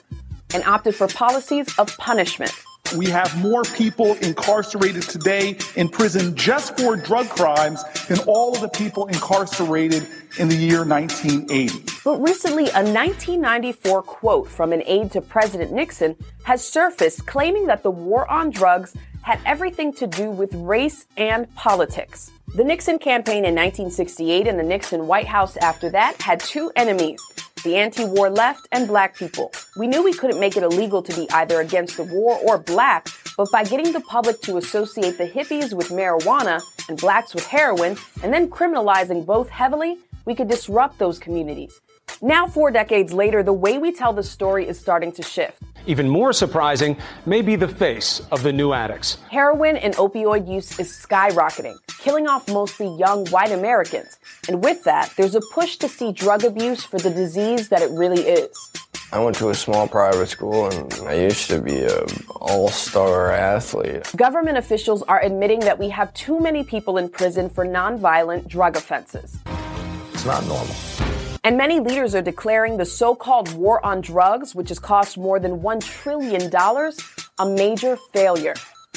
[0.55, 2.53] and opted for policies of punishment.
[2.97, 8.61] We have more people incarcerated today in prison just for drug crimes than all of
[8.61, 10.07] the people incarcerated
[10.39, 11.93] in the year 1980.
[12.05, 16.15] But recently, a 1994 quote from an aide to President Nixon
[16.45, 21.53] has surfaced claiming that the war on drugs had everything to do with race and
[21.57, 22.31] politics.
[22.55, 27.21] The Nixon campaign in 1968 and the Nixon White House after that had two enemies
[27.65, 29.53] the anti war left, and black people.
[29.77, 33.09] We knew we couldn't make it illegal to be either against the war or black,
[33.37, 37.97] but by getting the public to associate the hippies with marijuana and blacks with heroin,
[38.23, 41.81] and then criminalizing both heavily, we could disrupt those communities.
[42.23, 45.63] Now, four decades later, the way we tell the story is starting to shift.
[45.87, 46.97] Even more surprising
[47.27, 49.19] may be the face of the new addicts.
[49.31, 54.19] Heroin and opioid use is skyrocketing, killing off mostly young white Americans.
[54.49, 57.91] And with that, there's a push to see drug abuse for the disease that it
[57.91, 58.57] really is.
[59.13, 64.11] I went to a small private school and I used to be an all-star athlete.
[64.17, 68.77] Government officials are admitting that we have too many people in prison for nonviolent drug
[68.77, 69.39] offenses.
[70.15, 70.75] It's not normal.
[71.45, 75.39] And many leaders are declaring the so called war on drugs, which has cost more
[75.39, 76.51] than $1 trillion,
[77.39, 78.55] a major failure.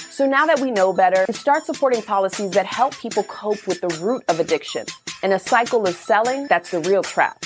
[0.10, 3.90] So now that we know better, start supporting policies that help people cope with the
[4.02, 4.86] root of addiction
[5.24, 7.44] and a cycle of selling that's the real trap.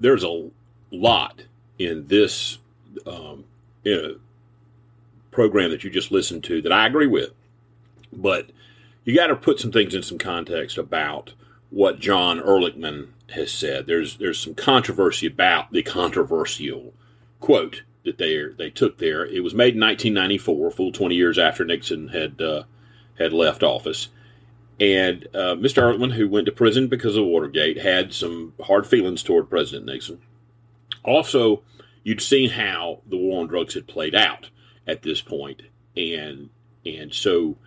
[0.00, 0.50] There's a
[0.90, 1.42] lot
[1.78, 2.58] in this
[3.06, 3.44] um,
[3.84, 4.18] in
[5.30, 7.30] program that you just listened to that I agree with,
[8.12, 8.50] but
[9.04, 11.32] you got to put some things in some context about
[11.76, 13.84] what John Ehrlichman has said.
[13.84, 16.94] There's there's some controversy about the controversial
[17.38, 19.26] quote that they they took there.
[19.26, 22.62] It was made in 1994, full 20 years after Nixon had uh,
[23.18, 24.08] had left office.
[24.80, 25.82] And uh, Mr.
[25.82, 30.20] Ehrlichman, who went to prison because of Watergate, had some hard feelings toward President Nixon.
[31.02, 31.62] Also,
[32.04, 34.48] you'd seen how the war on drugs had played out
[34.86, 35.60] at this point,
[35.94, 36.48] and
[36.86, 37.58] and so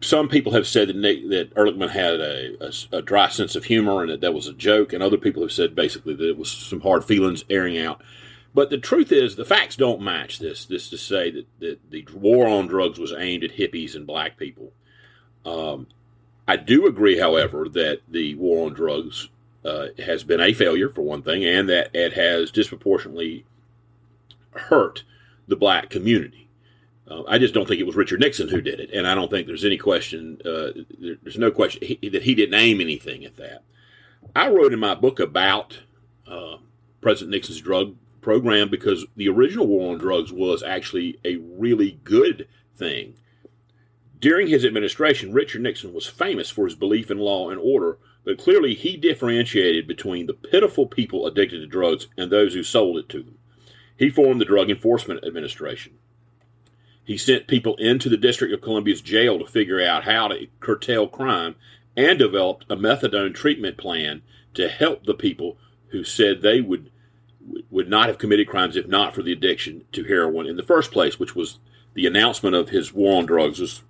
[0.00, 3.64] some people have said that Nick, that Ehrlichman had a, a, a, dry sense of
[3.64, 6.38] humor and that that was a joke, and other people have said basically that it
[6.38, 8.00] was some hard feelings airing out.
[8.54, 10.64] But the truth is, the facts don't match this.
[10.64, 14.36] This to say that, that the war on drugs was aimed at hippies and black
[14.36, 14.72] people.
[15.44, 15.88] Um,
[16.46, 19.28] I do agree, however, that the war on drugs
[19.64, 23.44] uh, has been a failure for one thing, and that it has disproportionately
[24.52, 25.04] hurt
[25.46, 26.47] the black community.
[27.10, 29.30] Uh, I just don't think it was Richard Nixon who did it, and I don't
[29.30, 30.40] think there's any question.
[30.44, 33.62] Uh, there, there's no question he, that he didn't aim anything at that.
[34.36, 35.80] I wrote in my book about
[36.26, 36.56] uh,
[37.00, 42.46] President Nixon's drug program because the original war on drugs was actually a really good
[42.76, 43.14] thing.
[44.18, 47.98] During his administration, Richard Nixon was famous for his belief in law and order
[48.28, 52.98] but clearly he differentiated between the pitiful people addicted to drugs and those who sold
[52.98, 53.38] it to them.
[53.96, 55.94] He formed the Drug Enforcement Administration.
[57.08, 61.08] He sent people into the District of Columbia's jail to figure out how to curtail
[61.08, 61.54] crime
[61.96, 64.20] and developed a methadone treatment plan
[64.52, 65.56] to help the people
[65.88, 66.90] who said they would
[67.70, 70.92] would not have committed crimes if not for the addiction to heroin in the first
[70.92, 71.60] place, which was
[71.94, 73.80] the announcement of his war on drugs was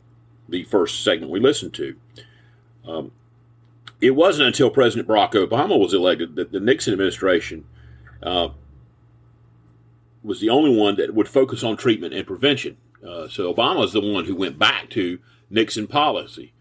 [0.48, 1.96] the first segment we listened to.
[2.86, 3.10] Um,
[4.00, 7.64] it wasn't until President Barack Obama was elected that the Nixon administration
[8.22, 8.50] uh,
[10.22, 12.76] was the only one that would focus on treatment and prevention.
[13.07, 15.18] Uh, so Obama is the one who went back to
[15.51, 16.53] Nixon policy.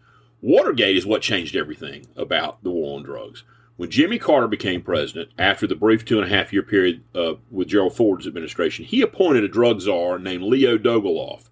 [0.42, 3.44] Watergate is what changed everything about the war on drugs.
[3.76, 7.36] When Jimmy Carter became president, after the brief two and a half year period uh,
[7.52, 11.50] with Gerald Ford's administration, he appointed a drug czar named Leo Dogoloff.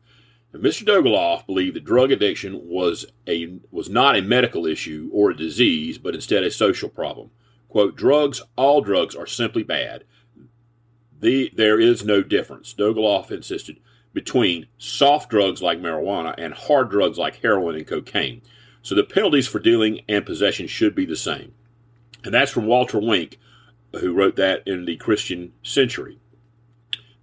[0.52, 0.84] And Mr.
[0.84, 5.98] Dogoloff believed that drug addiction was a was not a medical issue or a disease,
[5.98, 7.30] but instead a social problem.
[7.68, 10.04] "Quote: Drugs, all drugs are simply bad.
[11.20, 12.74] The, there is no difference.
[12.74, 13.78] Dogoloff insisted
[14.16, 18.42] between soft drugs like marijuana and hard drugs like heroin and cocaine.
[18.82, 21.54] So the penalties for dealing and possession should be the same.
[22.24, 23.38] And that's from Walter Wink,
[24.00, 26.18] who wrote that in the Christian Century.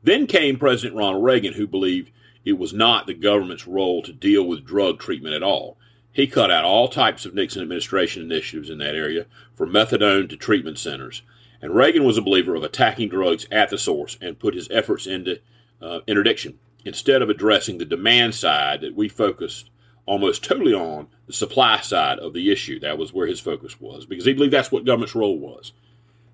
[0.03, 2.13] Then came President Ronald Reagan, who believed
[2.45, 5.79] it was not the government's role to deal with drug treatment at all.
[6.13, 9.25] He cut out all types of Nixon administration initiatives in that area,
[9.55, 11.23] from methadone to treatment centers.
[11.63, 15.07] And Reagan was a believer of attacking drugs at the source and put his efforts
[15.07, 15.41] into
[15.81, 19.71] uh, interdiction instead of addressing the demand side that we focused
[20.07, 22.81] almost totally on the supply side of the issue.
[22.81, 25.73] That was where his focus was because he believed that's what government's role was.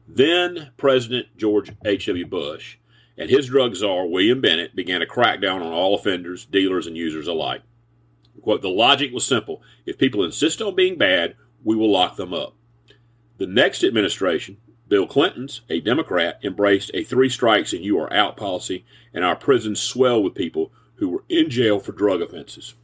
[0.06, 2.26] Then President George H.W.
[2.26, 2.78] Bush
[3.18, 7.26] and his drug czar, William Bennett, began a crackdown on all offenders, dealers, and users
[7.26, 7.62] alike.
[8.40, 9.60] Quote, the logic was simple.
[9.84, 11.34] If people insist on being bad,
[11.64, 12.54] we will lock them up.
[13.36, 14.56] The next administration,
[14.88, 19.36] Bill Clinton's, a Democrat, embraced a three strikes and you are out policy, and our
[19.36, 22.74] prisons swell with people who were in jail for drug offenses.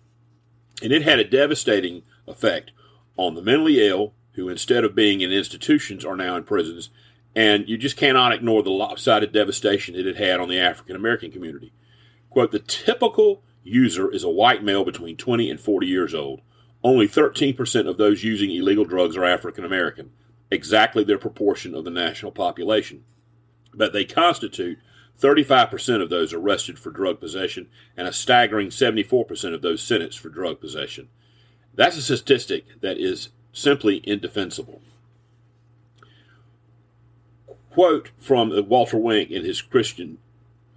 [0.82, 2.72] And it had a devastating effect
[3.16, 6.90] on the mentally ill, who instead of being in institutions are now in prisons,
[7.34, 11.30] and you just cannot ignore the lopsided devastation it had had on the African American
[11.30, 11.72] community.
[12.30, 16.40] Quote, the typical user is a white male between 20 and 40 years old.
[16.82, 20.11] Only 13% of those using illegal drugs are African American,
[20.55, 23.05] exactly their proportion of the national population.
[23.74, 24.78] But they constitute
[25.20, 30.28] 35% of those arrested for drug possession and a staggering 74% of those sentenced for
[30.28, 31.09] drug possession.
[31.74, 34.80] That's a statistic that is simply indefensible.
[37.70, 40.18] Quote from Walter Wink in his Christian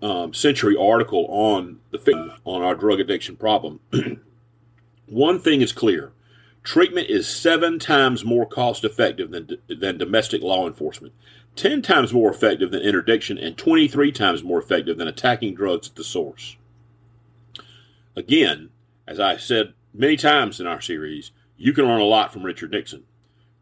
[0.01, 3.79] um, Century article on the on our drug addiction problem.
[5.05, 6.11] One thing is clear:
[6.67, 11.13] treatment is seven times more cost effective than than domestic law enforcement.
[11.55, 15.95] 10 times more effective than interdiction and 23 times more effective than attacking drugs at
[15.95, 16.57] the source.
[18.17, 18.69] Again,
[19.07, 22.71] as I've said many times in our series, you can learn a lot from Richard
[22.71, 23.05] Nixon.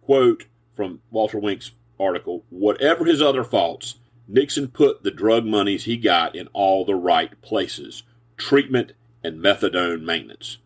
[0.01, 5.95] Quote from Walter Wink's article Whatever his other faults, Nixon put the drug monies he
[5.95, 8.01] got in all the right places
[8.35, 8.93] treatment
[9.23, 10.57] and methadone maintenance.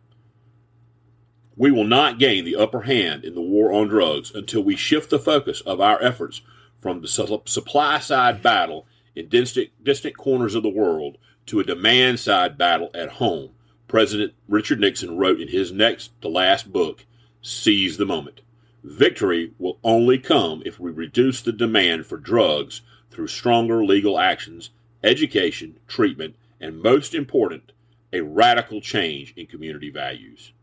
[1.60, 5.10] We will not gain the upper hand in the war on drugs until we shift
[5.10, 6.42] the focus of our efforts
[6.80, 12.22] from the supply side battle in distant, distant corners of the world to a demand
[12.22, 13.50] side battle at home,
[13.90, 17.06] President Richard Nixon wrote in his next to last book,
[17.42, 18.40] Seize the Moment.
[18.82, 22.80] Victory will only come if we reduce the demand for drugs
[23.12, 24.70] through stronger legal actions,
[25.04, 27.74] education, treatment, and most important,
[28.14, 30.54] a radical change in community values.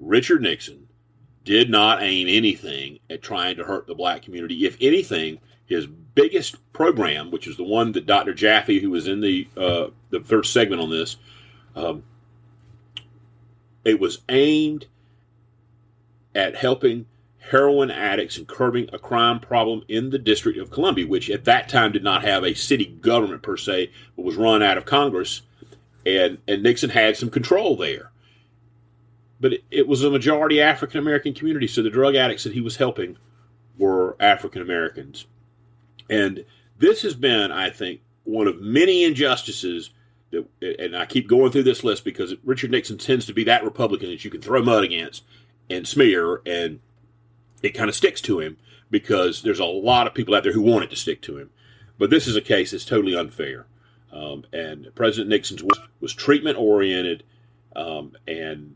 [0.00, 0.88] Richard Nixon
[1.44, 4.66] did not aim anything at trying to hurt the black community.
[4.66, 8.34] If anything, his biggest program, which is the one that Dr.
[8.34, 11.16] Jaffe, who was in the uh, the first segment on this,
[11.76, 12.02] um,
[13.84, 14.86] it was aimed
[16.34, 17.06] at helping
[17.50, 21.68] heroin addicts and curbing a crime problem in the District of Columbia, which at that
[21.68, 25.42] time did not have a city government per se, but was run out of Congress,
[26.06, 28.09] and and Nixon had some control there
[29.40, 31.66] but it, it was a majority African American community.
[31.66, 33.16] So the drug addicts that he was helping
[33.78, 35.26] were African Americans.
[36.08, 36.44] And
[36.78, 39.90] this has been, I think, one of many injustices
[40.30, 43.64] that, and I keep going through this list because Richard Nixon tends to be that
[43.64, 45.24] Republican that you can throw mud against
[45.68, 46.80] and smear, and
[47.62, 48.56] it kind of sticks to him
[48.90, 51.50] because there's a lot of people out there who want it to stick to him.
[51.98, 53.66] But this is a case that's totally unfair.
[54.12, 57.22] Um, and President Nixon's was, was treatment oriented
[57.76, 58.74] um, and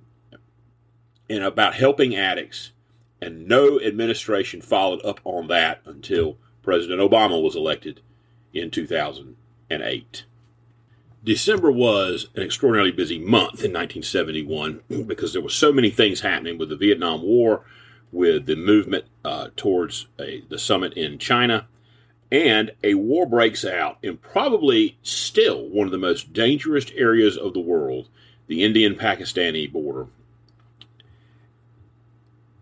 [1.29, 2.73] and about helping addicts
[3.21, 8.01] and no administration followed up on that until President Obama was elected
[8.53, 10.25] in 2008.
[11.25, 16.59] December was an extraordinarily busy month in 1971 because there were so many things happening
[16.59, 17.65] with the Vietnam War,
[18.13, 21.67] with the movement uh, towards a, the summit in China,
[22.31, 27.55] and a war breaks out in probably still one of the most dangerous areas of
[27.55, 28.09] the world,
[28.47, 30.09] the Indian Pakistani border.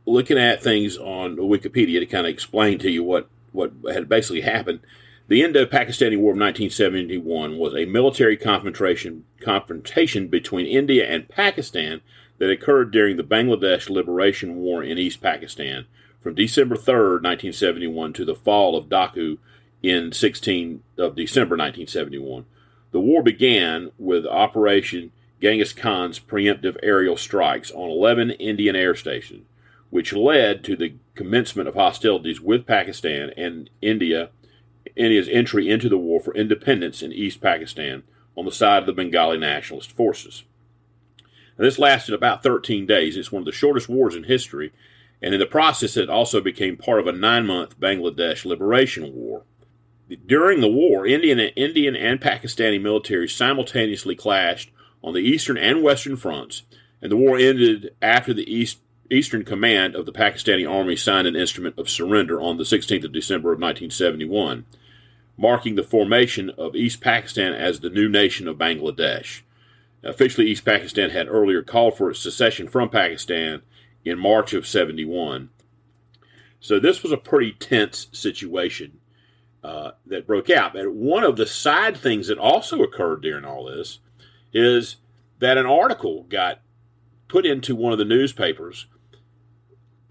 [0.05, 4.41] Looking at things on Wikipedia to kind of explain to you what, what had basically
[4.41, 4.81] happened,
[5.29, 12.01] the Indo Pakistani War of 1971 was a military confrontation, confrontation between India and Pakistan
[12.39, 15.87] that occurred during the Bangladesh Liberation War in East Pakistan
[16.21, 19.39] from December 3, 1971 to the fall of Dacca
[19.83, 22.45] in 16 of December 1971.
[22.91, 29.47] The war began with Operation Genghis Khan's preemptive aerial strikes on 11 Indian air stations,
[29.93, 34.31] which led to the commencement of hostilities with Pakistan and India
[34.97, 38.03] India's entry into the war for independence in East Pakistan
[38.35, 40.45] on the side of the Bengali nationalist forces.
[41.59, 43.19] Now, this lasted about 13 days.
[43.19, 44.73] It's one of the shortest wars in history,
[45.21, 49.43] and in the process, it also became part of a nine month Bangladesh liberation war.
[50.27, 54.71] During the war, Indian, Indian and Pakistani militaries simultaneously clashed
[55.05, 56.63] on the eastern and western fronts,
[57.03, 58.79] and the war ended after the East,
[59.11, 63.13] Eastern Command of the Pakistani Army signed an instrument of surrender on the 16th of
[63.13, 64.65] December of 1971,
[65.37, 69.43] marking the formation of East Pakistan as the new nation of Bangladesh.
[70.03, 73.63] Officially, East Pakistan had earlier called for its secession from Pakistan
[74.05, 75.51] in March of 71.
[76.61, 78.99] So this was a pretty tense situation
[79.63, 80.77] uh, that broke out.
[80.77, 83.99] And one of the side things that also occurred during all this
[84.53, 84.97] is
[85.39, 86.61] that an article got
[87.29, 88.87] put into one of the newspapers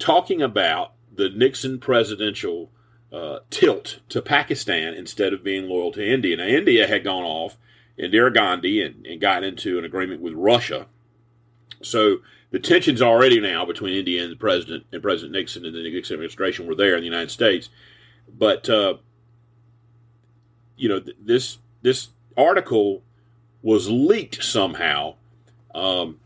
[0.02, 2.72] talking about the Nixon presidential
[3.12, 6.38] uh, tilt to Pakistan instead of being loyal to India.
[6.38, 7.58] Now, India had gone off
[7.99, 10.88] Indira Gandhi and, and got into an agreement with Russia.
[11.82, 12.18] So
[12.52, 16.16] the tensions already now between India and the president and President Nixon and the Nixon
[16.16, 17.70] administration were there in the United States.
[18.28, 18.95] But uh,
[20.78, 23.04] you know th- this this article
[23.62, 25.16] was leaked somehow
[25.76, 26.20] um,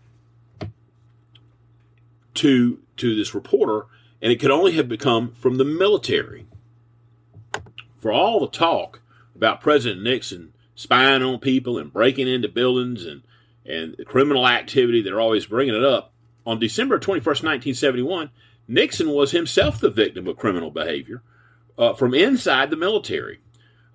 [2.36, 3.88] to to this reporter,
[4.22, 6.46] and it could only have become from the military.
[7.98, 9.02] For all the talk
[9.36, 13.24] about President Nixon spying on people and breaking into buildings and
[13.66, 16.14] and criminal activity, they're always bringing it up.
[16.46, 18.30] On December 21st, 1971,
[18.68, 21.24] Nixon was himself the victim of criminal behavior
[21.78, 23.40] uh, from inside the military.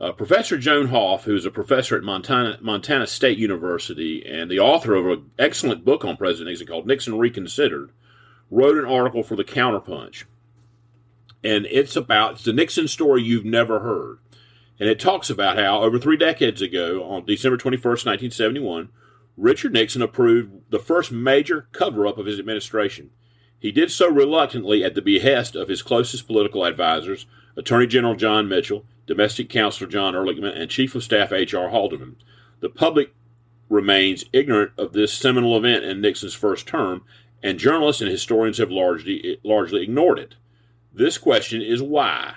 [0.01, 4.95] Uh, professor Joan Hoff, who's a professor at Montana, Montana State University and the author
[4.95, 7.91] of an excellent book on President Nixon called Nixon Reconsidered,
[8.51, 10.25] wrote an article for the Counterpunch.
[11.43, 14.19] And it's about it's the Nixon story you've never heard.
[14.79, 18.89] And it talks about how over three decades ago, on December 21st, 1971,
[19.37, 23.11] Richard Nixon approved the first major cover up of his administration.
[23.59, 27.27] He did so reluctantly at the behest of his closest political advisors,
[27.57, 31.69] Attorney General John Mitchell, Domestic Counselor John Ehrlichman, and Chief of Staff H.R.
[31.69, 32.17] Haldeman.
[32.61, 33.15] The public
[33.69, 37.03] remains ignorant of this seminal event in Nixon's first term,
[37.43, 40.35] and journalists and historians have largely, largely ignored it.
[40.93, 42.35] This question is why.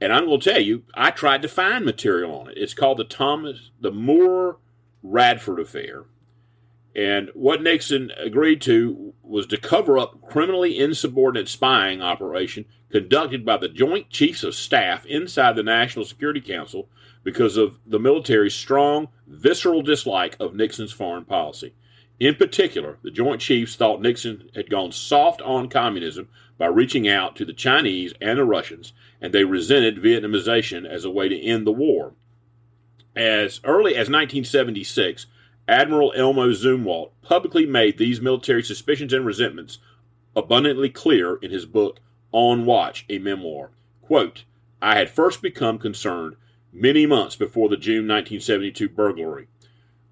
[0.00, 2.58] And I'm going to tell you, I tried to find material on it.
[2.58, 4.58] It's called the Thomas, the Moorer
[5.02, 6.04] Radford affair.
[6.94, 13.56] And what Nixon agreed to was to cover up criminally insubordinate spying operation conducted by
[13.56, 16.88] the Joint Chiefs of Staff inside the National Security Council
[17.22, 21.74] because of the military's strong, visceral dislike of Nixon's foreign policy.
[22.20, 27.36] In particular, the Joint Chiefs thought Nixon had gone soft on communism by reaching out
[27.36, 31.66] to the Chinese and the Russians, and they resented Vietnamization as a way to end
[31.66, 32.14] the war.
[33.14, 35.26] As early as 1976,
[35.68, 39.78] Admiral Elmo Zumwalt publicly made these military suspicions and resentments
[40.34, 42.00] abundantly clear in his book
[42.32, 43.70] On Watch, a memoir.
[44.02, 44.44] Quote,
[44.82, 46.36] I had first become concerned
[46.72, 49.48] many months before the June 1972 burglary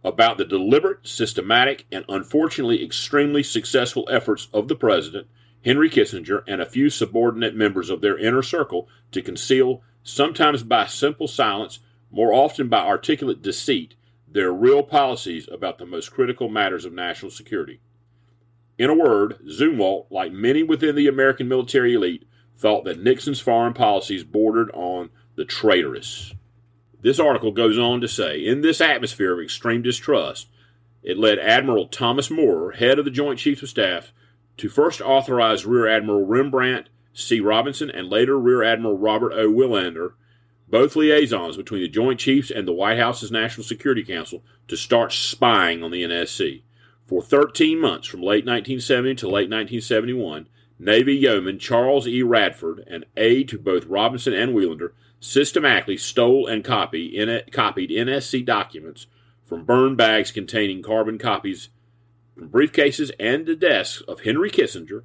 [0.05, 5.27] about the deliberate, systematic, and unfortunately extremely successful efforts of the President,
[5.65, 10.87] Henry Kissinger, and a few subordinate members of their inner circle to conceal, sometimes by
[10.87, 11.81] simple silence,
[12.11, 13.97] more often by articulate deceit,
[14.29, 17.81] their real policies about the most critical matters of national security.
[18.79, 22.25] In a word, Zumwalt, like many within the American military elite,
[22.57, 26.35] thought that Nixon's foreign policies bordered on the traitorous.
[27.07, 30.49] This article goes on to say in this atmosphere of extreme distrust,
[31.05, 34.13] it led Admiral Thomas Moorer, head of the Joint Chiefs of Staff,
[34.57, 37.39] to first authorize Rear Admiral Rembrandt C.
[37.39, 39.49] Robinson and later Rear Admiral Robert O.
[39.49, 40.17] Welander,
[40.69, 45.13] both liaisons between the Joint Chiefs and the White House's National Security Council, to start
[45.13, 46.63] spying on the NSC.
[47.07, 50.49] For 13 months, from late 1970 to late 1971,
[50.81, 52.25] Navy yeoman Charles E.
[52.25, 54.93] Radford, an aide to both Robinson and Welander,
[55.27, 59.07] systematically stole and copied NSC documents
[59.45, 61.69] from burned bags containing carbon copies
[62.37, 65.03] from briefcases and the desks of Henry Kissinger,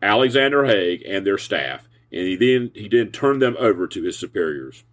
[0.00, 4.18] Alexander Haig, and their staff, and he then he then turned them over to his
[4.18, 4.84] superiors.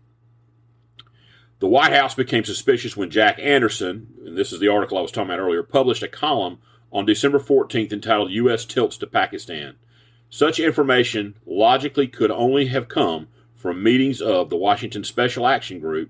[1.59, 5.11] The White House became suspicious when Jack Anderson, and this is the article I was
[5.11, 6.57] talking about earlier, published a column
[6.91, 8.65] on December 14th entitled U.S.
[8.65, 9.75] Tilts to Pakistan.
[10.29, 13.27] Such information logically could only have come
[13.61, 16.09] from meetings of the Washington Special Action Group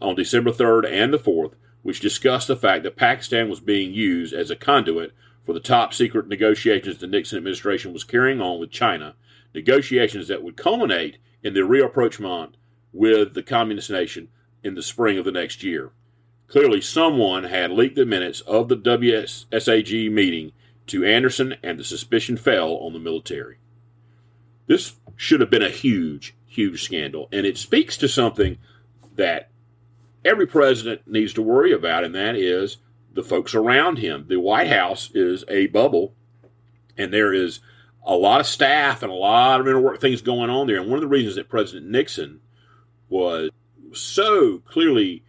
[0.00, 4.32] on December 3rd and the 4th, which discussed the fact that Pakistan was being used
[4.32, 8.70] as a conduit for the top secret negotiations the Nixon administration was carrying on with
[8.70, 9.16] China,
[9.52, 12.56] negotiations that would culminate in the rapprochement
[12.92, 14.28] with the communist nation
[14.62, 15.90] in the spring of the next year.
[16.46, 20.52] Clearly, someone had leaked the minutes of the WSAG meeting
[20.86, 23.58] to Anderson, and the suspicion fell on the military.
[24.66, 28.58] This should have been a huge, huge scandal, and it speaks to something
[29.16, 29.50] that
[30.24, 32.78] every president needs to worry about, and that is
[33.12, 34.26] the folks around him.
[34.28, 36.14] The White House is a bubble,
[36.96, 37.60] and there is
[38.04, 40.80] a lot of staff and a lot of inner work things going on there.
[40.80, 42.40] And one of the reasons that President Nixon
[43.08, 43.50] was
[43.92, 45.22] so clearly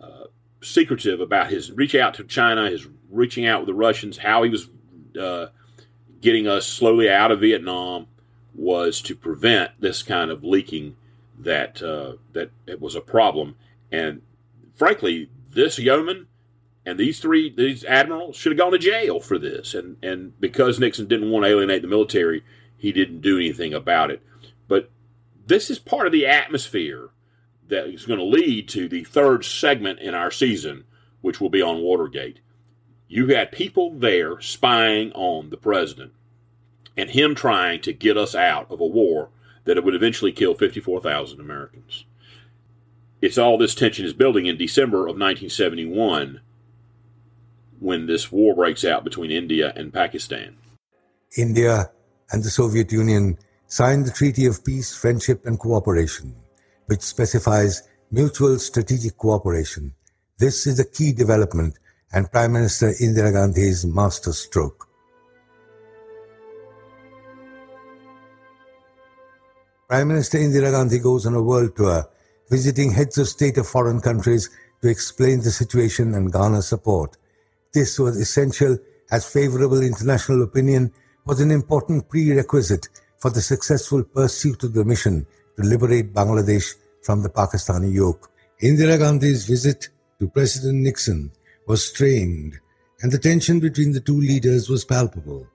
[0.00, 0.24] uh,
[0.62, 4.50] secretive about his reach out to China, his reaching out with the Russians, how he
[4.50, 4.68] was
[5.20, 5.46] uh,
[6.20, 8.06] getting us slowly out of Vietnam,
[8.56, 10.96] was to prevent this kind of leaking
[11.38, 13.56] that uh, that it was a problem.
[13.92, 14.22] And
[14.74, 16.26] frankly, this yeoman
[16.84, 19.74] and these three these admirals should have gone to jail for this.
[19.74, 22.44] And and because Nixon didn't want to alienate the military,
[22.76, 24.22] he didn't do anything about it.
[24.68, 24.90] But
[25.46, 27.10] this is part of the atmosphere
[27.68, 30.84] that is going to lead to the third segment in our season,
[31.20, 32.40] which will be on Watergate.
[33.08, 36.12] You had people there spying on the president
[36.96, 39.28] and him trying to get us out of a war
[39.64, 42.04] that would eventually kill 54,000 Americans.
[43.20, 46.40] It's all this tension is building in December of 1971
[47.78, 50.56] when this war breaks out between India and Pakistan.
[51.36, 51.90] India
[52.30, 53.36] and the Soviet Union
[53.66, 56.34] signed the Treaty of Peace, Friendship and Cooperation,
[56.86, 59.92] which specifies mutual strategic cooperation.
[60.38, 61.78] This is a key development
[62.12, 64.32] and Prime Minister Indira Gandhi's master
[69.88, 72.10] Prime Minister Indira Gandhi goes on a world tour,
[72.50, 74.50] visiting heads of state of foreign countries
[74.82, 77.16] to explain the situation and garner support.
[77.72, 78.78] This was essential
[79.12, 80.92] as favorable international opinion
[81.24, 85.24] was an important prerequisite for the successful pursuit of the mission
[85.54, 88.28] to liberate Bangladesh from the Pakistani yoke.
[88.60, 91.30] Indira Gandhi's visit to President Nixon
[91.68, 92.58] was strained,
[93.02, 95.46] and the tension between the two leaders was palpable.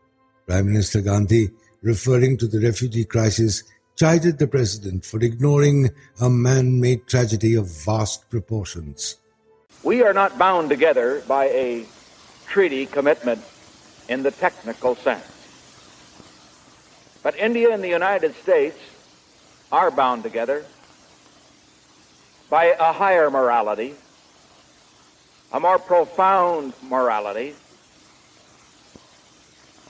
[0.48, 1.52] Prime Minister Gandhi,
[1.82, 3.64] referring to the refugee crisis,
[4.02, 5.88] chided the president for ignoring
[6.20, 9.18] a man made tragedy of vast proportions.
[9.84, 11.86] We are not bound together by a
[12.48, 13.44] treaty commitment
[14.10, 15.30] in the technical sense.
[17.22, 18.80] But India and the United States
[19.72, 20.66] are bound together
[22.50, 23.94] by a higher morality,
[25.54, 27.54] a more profound morality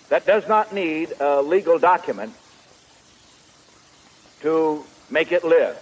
[0.09, 2.33] that does not need a legal document
[4.41, 5.77] to make it live.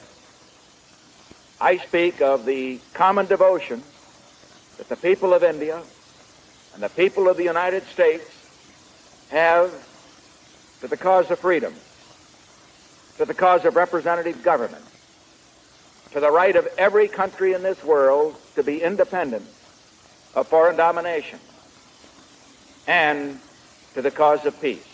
[1.62, 3.84] I speak of the common devotion
[4.78, 5.82] that the people of India
[6.74, 8.24] and the people of the United States
[9.30, 9.72] have
[10.82, 11.74] to the cause of freedom,
[13.18, 14.86] to the cause of representative government,
[16.12, 19.46] to the right of every country in this world to be independent
[20.34, 21.40] of foreign domination,
[22.88, 23.40] and
[23.94, 24.89] to the cause of peace.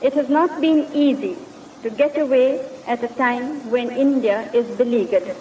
[0.00, 1.36] It has not been easy
[1.82, 5.36] to get away at a time when India is beleaguered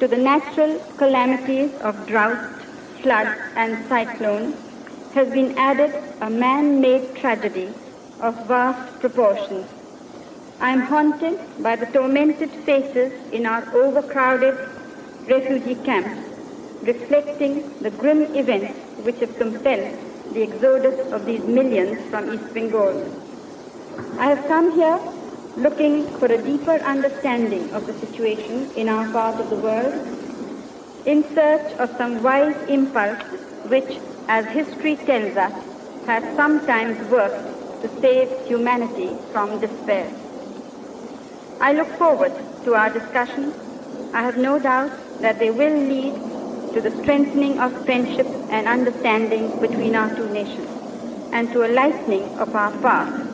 [0.00, 2.60] to the natural calamities of drought,
[3.02, 4.52] flood, and cyclone
[5.14, 7.72] has been added a man-made tragedy
[8.20, 9.66] of vast proportions.
[10.60, 14.56] I am haunted by the tormented faces in our overcrowded
[15.26, 16.20] refugee camps,
[16.82, 19.98] reflecting the grim events which have compelled
[20.34, 23.23] the exodus of these millions from East Bengal.
[24.18, 25.00] I have come here
[25.56, 29.94] looking for a deeper understanding of the situation in our part of the world,
[31.04, 33.22] in search of some wise impulse
[33.68, 35.52] which, as history tells us,
[36.06, 40.12] has sometimes worked to save humanity from despair.
[41.60, 42.32] I look forward
[42.64, 43.54] to our discussions.
[44.12, 44.92] I have no doubt
[45.22, 46.14] that they will lead
[46.72, 50.70] to the strengthening of friendship and understanding between our two nations
[51.32, 53.33] and to a lightening of our path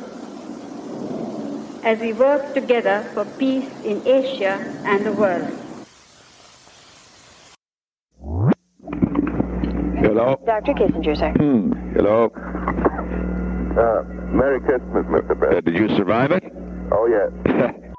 [1.83, 5.49] as we work together for peace in Asia and the world.
[10.03, 10.41] Hello?
[10.47, 10.73] Dr.
[10.75, 11.33] Kissinger, sir.
[11.33, 11.73] Hmm.
[11.95, 12.31] Hello?
[12.35, 14.03] Uh,
[14.35, 15.31] Merry Christmas, Mr.
[15.31, 15.65] Uh, President.
[15.67, 16.45] did you survive it?
[16.93, 17.31] Oh, yes.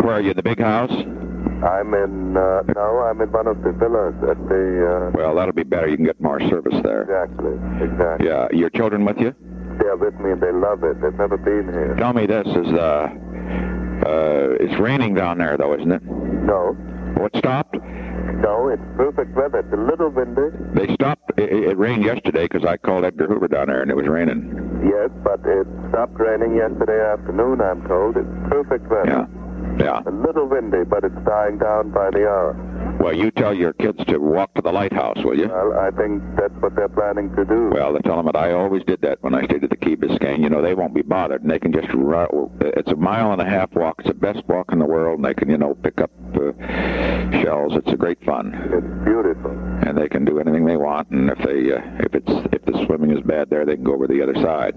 [0.00, 0.92] Where are you, the big house?
[0.92, 5.64] I'm in, uh, no, I'm in one of the villas at the, Well, that'll be
[5.64, 5.88] better.
[5.88, 7.02] You can get more service uh, there.
[7.02, 8.26] exactly, exactly.
[8.28, 8.46] Yeah.
[8.52, 9.34] Your children with you?
[9.80, 11.00] They're with me and they love it.
[11.00, 11.94] They've never been here.
[11.98, 13.08] Tell me this is, uh,
[14.06, 16.02] uh, it's raining down there, though, isn't it?
[16.02, 16.74] No.
[17.18, 17.74] What stopped?
[17.74, 19.58] No, it's perfect weather.
[19.60, 20.54] It's a little windy.
[20.74, 21.32] They stopped.
[21.36, 24.54] It, it rained yesterday because I called Edgar Hoover down there and it was raining.
[24.84, 28.16] Yes, but it stopped raining yesterday afternoon, I'm told.
[28.16, 29.26] It's perfect weather.
[29.26, 29.47] Yeah.
[29.86, 32.96] A little windy, but it's dying down by the hour.
[33.00, 35.48] Well, you tell your kids to walk to the lighthouse, will you?
[35.48, 37.70] Well, I think that's what they're planning to do.
[37.72, 39.94] Well, they tell them that I always did that when I stayed at the Key
[39.94, 40.42] Biscayne.
[40.42, 42.28] You know, they won't be bothered, and they can just run.
[42.60, 43.96] It's a mile and a half walk.
[44.00, 46.52] It's the best walk in the world, and they can, you know, pick up uh,
[47.40, 47.76] shells.
[47.76, 48.52] It's a great fun.
[48.54, 49.77] It's beautiful.
[49.88, 52.84] And they can do anything they want, and if they, uh, if it's, if the
[52.84, 54.76] swimming is bad there, they can go over the other side.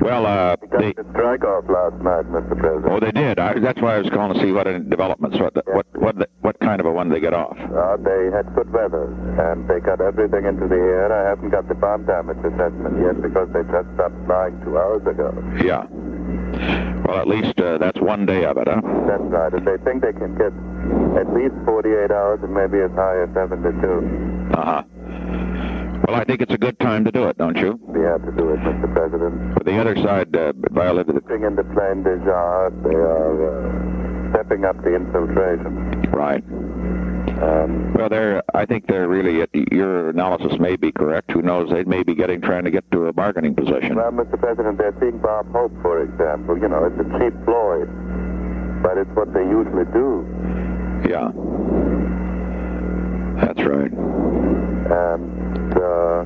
[0.00, 2.54] Well, uh, they, The strike off last night, Mr.
[2.56, 2.92] President.
[2.92, 3.40] oh, they did.
[3.40, 6.78] I, that's why I was calling to see what developments, what, what, what, what kind
[6.78, 7.58] of a one they get off.
[7.58, 9.10] Uh, they had good weather,
[9.50, 11.10] and they got everything into the air.
[11.10, 15.02] I haven't got the bomb damage assessment yet because they just stopped flying two hours
[15.10, 15.34] ago.
[15.58, 15.90] Yeah.
[17.06, 18.80] Well, at least uh, that's one day of it, huh?
[19.06, 20.52] That's right, and they think they can get
[21.20, 24.52] at least 48 hours and maybe as high as 72.
[24.54, 24.82] Uh huh.
[26.06, 27.78] Well, I think it's a good time to do it, don't you?
[27.82, 28.92] We have to do it, Mr.
[28.92, 29.54] President.
[29.54, 34.30] But the other side, uh, violated the Bring in the plane déjà, they are uh,
[34.32, 36.10] stepping up the infiltration.
[36.12, 36.44] right.
[37.42, 38.42] Um, Well, they're.
[38.54, 39.46] I think they're really.
[39.72, 41.30] Your analysis may be correct.
[41.32, 41.70] Who knows?
[41.70, 43.96] They may be getting trying to get to a bargaining position.
[43.96, 44.38] well, Mr.
[44.38, 46.56] President, they're seeing Bob Hope, for example.
[46.58, 47.88] You know, it's a cheap Floyd,
[48.82, 50.24] but it's what they usually do.
[51.08, 51.30] Yeah.
[53.44, 53.92] That's right.
[53.92, 56.24] And uh,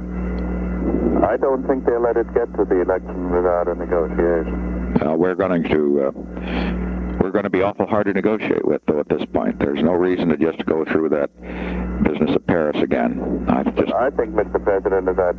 [1.27, 4.97] I don't think they'll let it get to the election without a negotiation.
[5.03, 6.07] Uh, we're going to.
[6.07, 6.90] Uh,
[7.31, 8.99] we're going to be awful hard to negotiate with, though.
[8.99, 11.31] At this point, there's no reason to just go through that
[12.03, 13.47] business of Paris again.
[13.47, 13.95] I just.
[13.95, 14.59] I think, Mr.
[14.59, 15.31] President, as, I,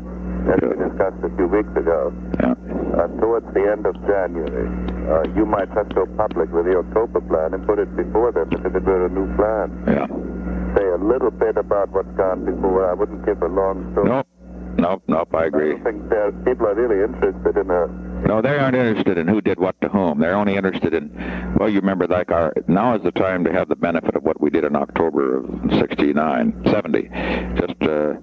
[0.55, 2.55] as we discussed a few weeks ago, Yeah.
[2.95, 4.71] uh, towards the end of January,
[5.11, 8.47] uh, you might just go public with the October plan and put it before them
[8.55, 9.67] as if it were a new plan.
[9.83, 10.07] Yeah.
[10.79, 12.89] Say a little bit about what's gone before.
[12.89, 14.07] I wouldn't give a long story.
[14.15, 14.27] Nope.
[14.81, 15.03] Nope.
[15.07, 15.33] Nope.
[15.35, 15.71] I agree.
[15.71, 17.87] I don't think there- people are really interested in a
[18.27, 20.19] No, they aren't interested in who did what to whom.
[20.19, 21.09] They're only interested in,
[21.57, 24.39] well, you remember, like our now is the time to have the benefit of what
[24.41, 25.45] we did in October of
[25.79, 27.09] '69, '70.
[27.55, 28.13] Just, uh,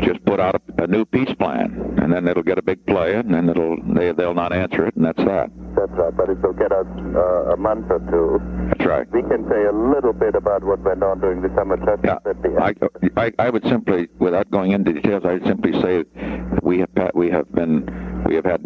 [0.00, 3.14] just put out a, a new peace plan, and then it'll get a big play,
[3.14, 5.50] and then it'll they they'll not answer it, and that's that.
[5.74, 8.40] That's right, but it will get us uh, a month or two.
[8.68, 9.06] That's right.
[9.12, 12.18] We can say a little bit about what went on during the summer just Yeah.
[12.26, 13.12] at the end.
[13.16, 16.07] I, I, I would simply, without going into details, I'd simply say that
[16.68, 17.88] we have we have been
[18.26, 18.60] we have had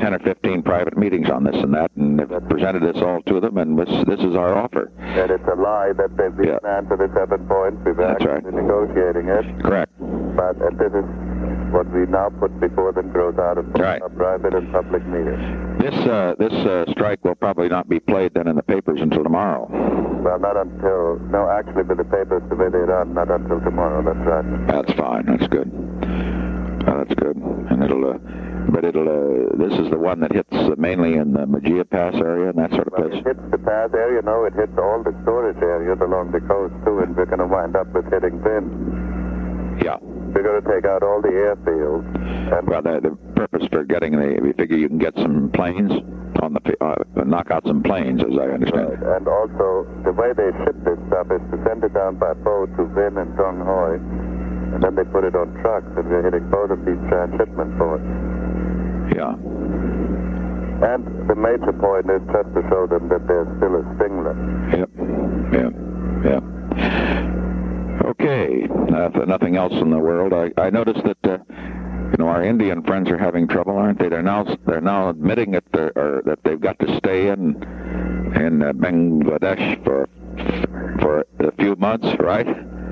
[0.00, 3.38] 10 or 15 private meetings on this and that, and have presented this all to
[3.38, 4.90] them, and this this is our offer.
[4.98, 7.76] And it's a lie that they've been planned for the seven points.
[7.84, 9.44] We've That's actually been negotiating it.
[9.62, 9.92] Correct.
[10.34, 11.04] But and this is
[11.70, 14.00] what we now put before them grows out of Right.
[14.16, 15.44] private and public meetings.
[15.84, 19.22] This uh, this uh, strike will probably not be played then in the papers until
[19.22, 19.68] tomorrow.
[20.24, 24.02] Well, not until, no, actually with the papers the way they run, not until tomorrow,
[24.02, 24.66] that's right.
[24.68, 25.26] That's fine.
[25.26, 26.31] That's good.
[26.86, 27.36] Uh, that's good.
[27.36, 28.18] And it'll, uh,
[28.70, 29.08] but it'll.
[29.08, 32.48] Uh, this is the one that hits uh, mainly in the Mu Gia Pass area
[32.50, 33.20] and that sort of Well, place.
[33.20, 36.74] it hits the pass area, no, it hits all the storage areas along the coast
[36.84, 39.82] too, and we're going to wind up with hitting Vinh.
[39.84, 39.96] Yeah.
[40.02, 42.08] We're going to take out all the airfields.
[42.58, 45.92] And Well, the, the purpose for getting the, we figure you can get some planes
[46.40, 48.88] on the, uh, knock out some planes, as I understand.
[48.94, 49.00] it.
[49.02, 52.68] And also, the way they ship this stuff is to send it down by boat
[52.76, 54.00] to Vinh and Dong Hoi,
[54.72, 58.04] and then they put it on trucks, and we're hitting both of these transshipment ports.
[59.14, 59.34] Yeah.
[60.82, 64.34] And the major point is just to show them that there's still a stingler.
[64.72, 64.90] Yep.
[65.52, 65.70] Yeah.
[66.24, 66.40] Yeah.
[68.04, 68.66] Okay.
[68.92, 71.38] Uh, nothing else in the world, I, I noticed that uh,
[72.10, 74.08] you know our Indian friends are having trouble, aren't they?
[74.08, 77.62] They're now they're now admitting that they're or that they've got to stay in
[78.34, 80.08] in uh, Bangladesh for
[81.00, 82.46] for a few months, right?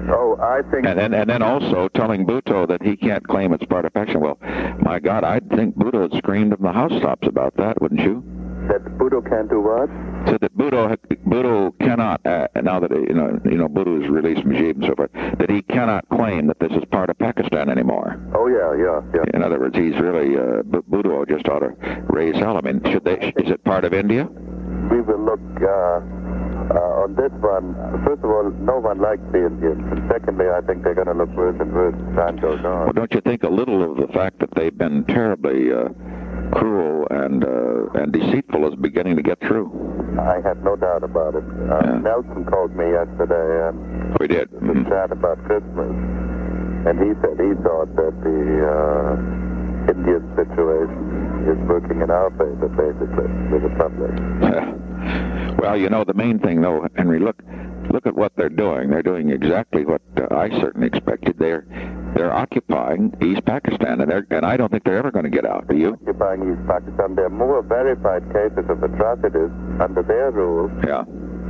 [0.08, 0.86] Oh, I think.
[0.86, 4.22] And then, and then also telling Bhutto that he can't claim it's part of Pakistan.
[4.22, 4.38] Well,
[4.80, 8.22] my God, I'd think Bhutto had screamed from the house tops about that, wouldn't you?
[8.68, 9.88] That Bhutto can't do what?
[10.28, 10.96] Said that Bhutto,
[11.26, 14.94] Bhutto cannot, uh, now that you know, you know, Bhutto has released Mujib and so
[14.94, 18.20] forth, that he cannot claim that this is part of Pakistan anymore.
[18.34, 19.24] Oh yeah, yeah, yeah.
[19.34, 21.74] In other words, he's really uh, Bhutto just ought to
[22.08, 22.56] raise hell.
[22.56, 23.32] I mean, should they?
[23.36, 24.28] Is it part of India?
[24.90, 26.00] We will look uh,
[26.70, 27.74] uh, on this one,
[28.06, 31.14] first of all, no one likes the Indians, and secondly, I think they're going to
[31.14, 32.86] look worse and worse as time goes on.
[32.86, 35.88] Well, don't you think a little of the fact that they've been terribly uh,
[36.52, 39.66] cruel and uh, and deceitful is beginning to get through?
[40.18, 41.44] I have no doubt about it.
[41.44, 44.88] Uh, Nelson called me yesterday and we did mm-hmm.
[44.88, 45.90] chat about Christmas,
[46.86, 49.59] and he said he thought that the uh,
[49.90, 55.58] Indian situation is working in our favor, basically, with the public.
[55.58, 57.42] Well, you know, the main thing, though, Henry, look,
[57.90, 58.90] look at what they're doing.
[58.90, 61.38] They're doing exactly what uh, I certainly expected.
[61.38, 61.66] They're
[62.14, 65.68] they're occupying East Pakistan, and, and I don't think they're ever going to get out.
[65.68, 65.98] Do you?
[66.02, 67.14] Occupying East Pakistan.
[67.14, 70.70] There are more verified cases of atrocities under their rule.
[70.86, 71.04] Yeah.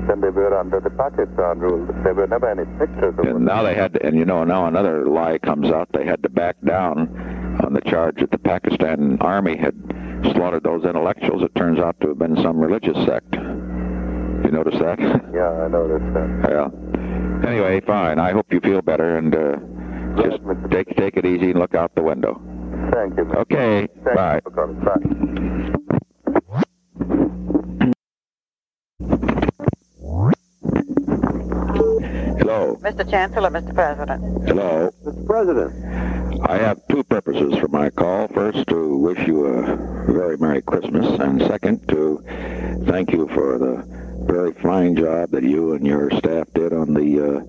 [0.08, 1.86] Than they were under the Pakistan rule.
[2.02, 4.66] There were never any pictures of And now they had, to, and you know, now
[4.66, 5.88] another lie comes out.
[5.92, 7.39] They had to back down
[7.70, 9.74] on the charge that the Pakistan army had
[10.32, 11.42] slaughtered those intellectuals.
[11.44, 13.32] It turns out to have been some religious sect.
[13.32, 14.98] You notice that?
[15.32, 16.48] Yeah, I noticed that.
[16.50, 17.48] Yeah.
[17.48, 18.18] Anyway, fine.
[18.18, 19.56] I hope you feel better and uh,
[20.20, 20.40] just
[20.72, 22.42] take take it easy and look out the window.
[22.92, 23.30] Thank you.
[23.34, 23.86] Okay.
[24.04, 24.40] Thank bye.
[24.44, 24.50] You.
[28.98, 29.26] Bye.
[32.40, 32.80] Hello.
[32.80, 33.08] Mr.
[33.10, 33.74] Chancellor, Mr.
[33.74, 34.48] President.
[34.48, 34.90] Hello.
[35.04, 35.26] Mr.
[35.26, 36.40] President.
[36.48, 38.28] I have two purposes for my call.
[38.28, 39.76] First, to wish you a
[40.10, 42.24] very Merry Christmas, and second, to
[42.86, 47.20] thank you for the very fine job that you and your staff did on the
[47.20, 47.40] uh,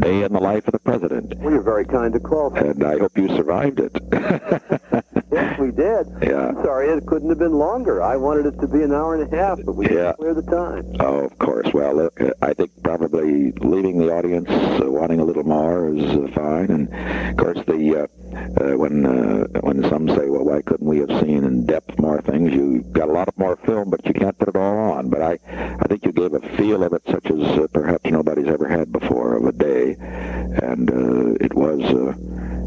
[0.00, 1.34] day in the life of the president.
[1.38, 2.54] Well, you're very kind to call.
[2.54, 3.92] And I hope you survived it.
[5.32, 6.06] yes, we did.
[6.22, 6.48] Yeah.
[6.48, 8.02] I'm sorry it couldn't have been longer.
[8.02, 9.90] I wanted it to be an hour and a half, but we Yeah.
[10.12, 10.96] didn't clear the time.
[11.00, 11.72] Oh, of course.
[11.74, 16.02] Well, look, uh, I think probably leaving the audience uh, wanting a little more is
[16.04, 16.70] uh, fine.
[16.70, 21.20] And of course, the uh, when uh, when some say, well, why couldn't we have
[21.20, 22.52] seen in depth more things?
[22.52, 25.10] You got a lot of more film, but you can't put it all on.
[25.10, 25.38] But I,
[25.80, 28.92] I think you gave a feel of it such as uh, perhaps nobody's ever had
[28.92, 31.80] before of a day, and uh, it was.
[31.82, 32.14] Uh,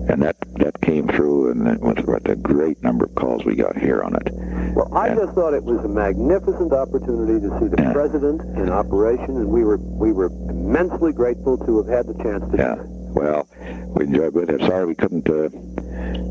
[0.08, 3.56] and that that came through, and it was with a great number of calls we
[3.56, 4.30] got here on it.
[4.76, 9.38] Well, I just thought it was a magnificent opportunity to see the president in operation,
[9.38, 12.58] and we were we were immensely grateful to have had the chance to.
[12.58, 12.95] Yeah.
[13.16, 13.48] Well,
[13.96, 14.60] we enjoyed it.
[14.62, 15.50] Sorry we couldn't uh,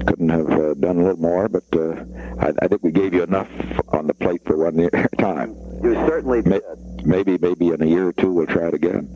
[0.07, 2.05] couldn't have uh, done a little more, but uh,
[2.39, 3.49] I, I think we gave you enough
[3.89, 5.57] on the plate for one year time.
[5.82, 6.62] You certainly did.
[7.05, 9.09] Maybe maybe in a year or two we'll try it again.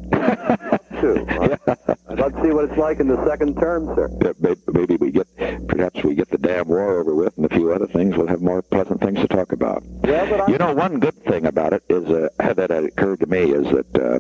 [1.01, 1.25] Too.
[1.29, 4.11] I'd love to see what it's like in the second term, sir.
[4.21, 5.29] Yeah, maybe, maybe we get
[5.69, 8.17] perhaps we get the damn war over with and a few other things.
[8.17, 9.85] We'll have more pleasant things to talk about.
[10.05, 13.53] Yeah, but You know, one good thing about it is uh, that occurred to me
[13.53, 14.19] is that uh,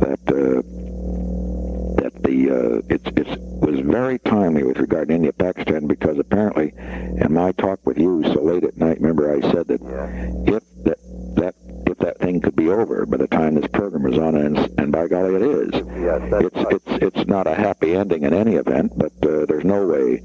[0.00, 0.75] that uh, that
[2.22, 7.32] the uh, it's it's was very timely with regard to India Pakistan because apparently, in
[7.32, 9.80] my talk with you so late at night, remember I said that
[10.46, 10.98] if that
[11.36, 11.54] that
[11.86, 14.92] if that thing could be over by the time this program was on, and, and
[14.92, 15.70] by golly, it is.
[16.00, 19.64] Yes, that's it's it's it's not a happy ending in any event, but uh, there's
[19.64, 20.16] no way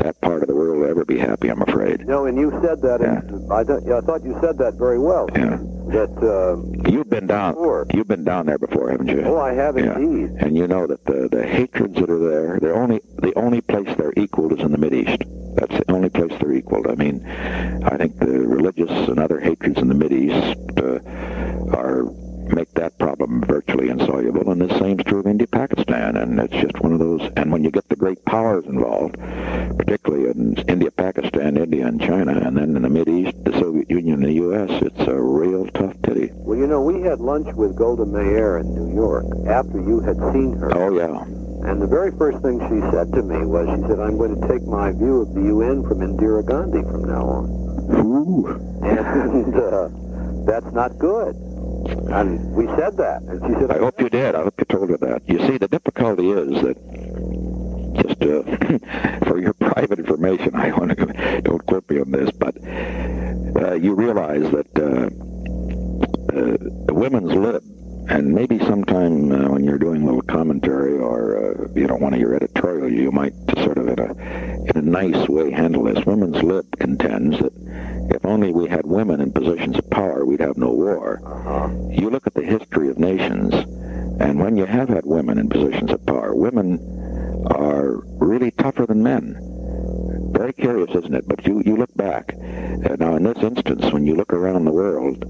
[0.00, 1.48] that part of the world will ever be happy.
[1.48, 2.06] I'm afraid.
[2.06, 3.00] no, and you said that.
[3.00, 5.28] And I, th- yeah, I thought you said that very well.
[5.34, 5.58] Yeah.
[5.90, 6.10] That.
[6.22, 7.56] Uh, You've been down.
[7.92, 9.22] You've been down there before, haven't you?
[9.24, 9.96] oh, I have Yeah.
[9.98, 10.30] indeed.
[10.38, 13.88] And you know that the the hatreds that are there, they're only the only place
[13.96, 15.22] they're equaled is in the Mid East.
[15.56, 16.86] That's the only place they're equaled.
[16.88, 21.00] I mean, I think the religious and other hatreds in the Mid East uh,
[21.76, 22.04] are
[22.54, 26.80] make that problem virtually insoluble, and the same's true of India, Pakistan, and it's just
[26.80, 27.22] one of those.
[27.36, 29.16] And when you get the great powers involved,
[29.78, 33.90] particularly in India, Pakistan, India, and China, and then in the Mid East, the Soviet
[33.90, 36.30] Union, and the U.S., it's a real tough titty.
[36.32, 40.16] Well, you know, we had lunch with Golda Meir in New York after you had
[40.32, 40.76] seen her.
[40.76, 41.24] Oh yeah.
[41.68, 44.48] And the very first thing she said to me was, she said, I'm going to
[44.48, 47.44] take my view of the UN from Indira Gandhi from now on.
[48.00, 48.48] Ooh.
[48.82, 49.88] And uh,
[50.46, 51.36] that's not good.
[51.86, 53.22] And we said that.
[53.22, 54.34] And she said, I hope you did.
[54.34, 55.22] I hope you told her that.
[55.26, 56.76] You see, the difficulty is that
[58.02, 62.56] just uh, for your private information, I want to don't quote me on this, but
[63.62, 65.08] uh, you realize that uh,
[66.36, 67.62] uh, women's lib,
[68.10, 72.12] and maybe sometime uh, when you're doing a little commentary or uh, you know one
[72.12, 73.32] of your editorial, you might
[73.62, 74.10] sort of in a
[74.68, 76.04] in a nice way handle this.
[76.04, 77.52] Women's lib contends that
[78.12, 81.20] if only we had women in positions of power, we'd have no war.
[81.92, 83.54] You look at the history of nations,
[84.20, 86.78] And when you have had women in positions of power, women
[87.46, 89.36] are really tougher than men.
[90.32, 91.26] Very curious, isn't it?
[91.26, 92.34] But you, you look back.
[92.34, 95.20] Uh, now, in this instance, when you look around the world,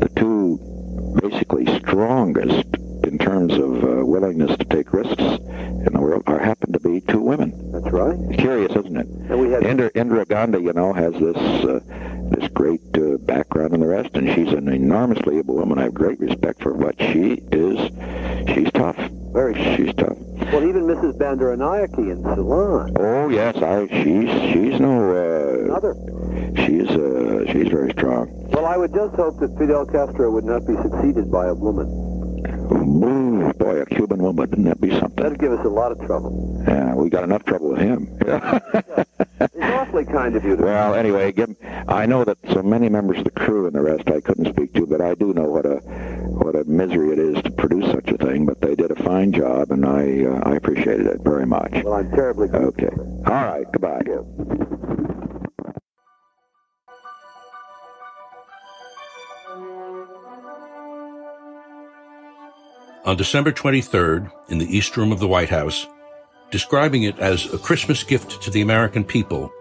[0.00, 0.73] the two
[1.20, 6.72] basically strongest in terms of uh, willingness to take risks in the world are happen
[6.72, 7.52] to be two women.
[7.72, 8.16] That's right.
[8.38, 9.06] Curious, isn't it?
[9.06, 11.80] And we had Indira, Indira Gandhi, you know, has this uh,
[12.30, 15.78] this great uh, background and the rest, and she's an enormously able woman.
[15.78, 17.78] I have great respect for what she is.
[18.54, 18.96] She's tough.
[19.32, 19.54] Very.
[19.76, 20.16] She's tough.
[20.52, 21.18] Well, even Mrs.
[21.18, 22.96] Bandaranaike in Ceylon.
[22.98, 23.86] Oh yes, I.
[23.88, 25.12] She's she's no.
[25.12, 25.94] Uh, Another.
[26.56, 28.28] She's uh, she's very strong.
[28.52, 32.13] Well, I would just hope that Fidel Castro would not be succeeded by a woman.
[32.74, 35.22] Ooh, boy, a Cuban woman, wouldn't that be something?
[35.22, 36.62] That'd give us a lot of trouble.
[36.66, 38.18] Yeah, we got enough trouble with him.
[39.40, 40.62] It's awfully kind of you to.
[40.62, 41.54] Well, anyway, give,
[41.88, 44.72] I know that so many members of the crew and the rest I couldn't speak
[44.74, 48.08] to, but I do know what a what a misery it is to produce such
[48.08, 48.46] a thing.
[48.46, 51.72] But they did a fine job, and I uh, I appreciated it very much.
[51.84, 52.90] Well, I'm terribly okay.
[53.26, 54.02] All right, goodbye.
[63.04, 65.86] On December 23rd, in the East Room of the White House,
[66.50, 69.52] describing it as a Christmas gift to the American people,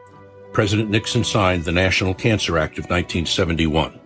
[0.54, 4.00] President Nixon signed the National Cancer Act of 1971.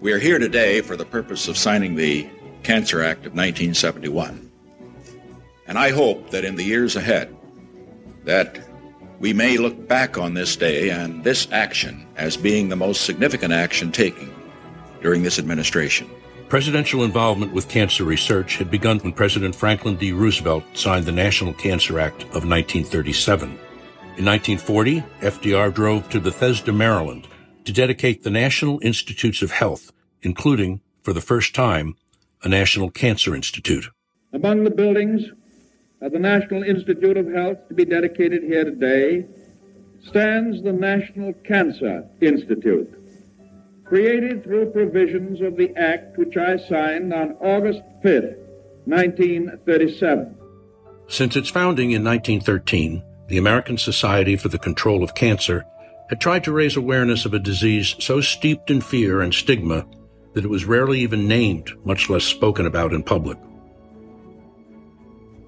[0.00, 2.30] We are here today for the purpose of signing the
[2.62, 4.52] Cancer Act of 1971.
[5.66, 7.36] And I hope that in the years ahead
[8.22, 8.60] that
[9.18, 13.52] we may look back on this day and this action as being the most significant
[13.52, 14.32] action taken
[15.00, 16.08] during this administration.
[16.52, 20.12] Presidential involvement with cancer research had begun when President Franklin D.
[20.12, 23.48] Roosevelt signed the National Cancer Act of 1937.
[23.48, 27.26] In 1940, FDR drove to Bethesda, Maryland
[27.64, 31.96] to dedicate the National Institutes of Health, including, for the first time,
[32.42, 33.86] a National Cancer Institute.
[34.34, 35.22] Among the buildings
[36.02, 39.26] of the National Institute of Health to be dedicated here today
[40.02, 43.01] stands the National Cancer Institute,
[43.92, 48.38] created through provisions of the Act which I signed on August 5th,
[48.86, 50.34] 1937.
[51.08, 55.66] Since its founding in 1913, the American Society for the Control of Cancer
[56.08, 59.84] had tried to raise awareness of a disease so steeped in fear and stigma
[60.32, 63.36] that it was rarely even named, much less spoken about in public.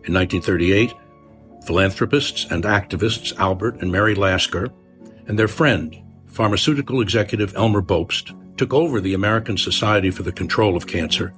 [0.05, 0.93] In 1938,
[1.65, 4.69] philanthropists and activists Albert and Mary Lasker
[5.27, 6.04] and their friend,
[6.35, 11.33] pharmaceutical executive Elmer Bobst, took over the American Society for the Control of Cancer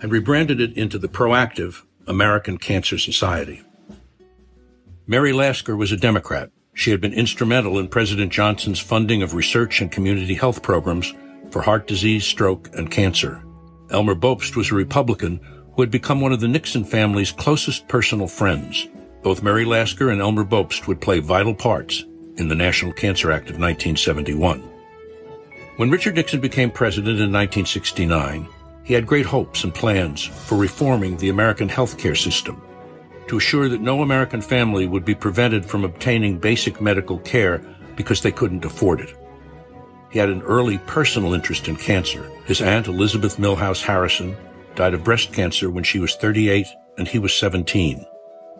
[0.00, 3.62] and rebranded it into the proactive American Cancer Society.
[5.08, 6.50] Mary Lasker was a Democrat.
[6.74, 11.12] She had been instrumental in President Johnson's funding of research and community health programs
[11.50, 13.42] for heart disease, stroke, and cancer.
[13.90, 15.40] Elmer Bobst was a Republican
[15.74, 18.86] who had become one of the Nixon family's closest personal friends.
[19.22, 22.04] Both Mary Lasker and Elmer Bobst would play vital parts
[22.36, 24.60] in the National Cancer Act of 1971.
[25.76, 28.48] When Richard Nixon became president in 1969,
[28.82, 32.62] he had great hopes and plans for reforming the American healthcare system
[33.28, 37.58] to assure that no American family would be prevented from obtaining basic medical care
[37.96, 39.14] because they couldn't afford it.
[40.10, 42.30] He had an early personal interest in cancer.
[42.46, 44.36] His aunt, Elizabeth Milhous Harrison,
[44.76, 48.06] died of breast cancer when she was 38 and he was 17.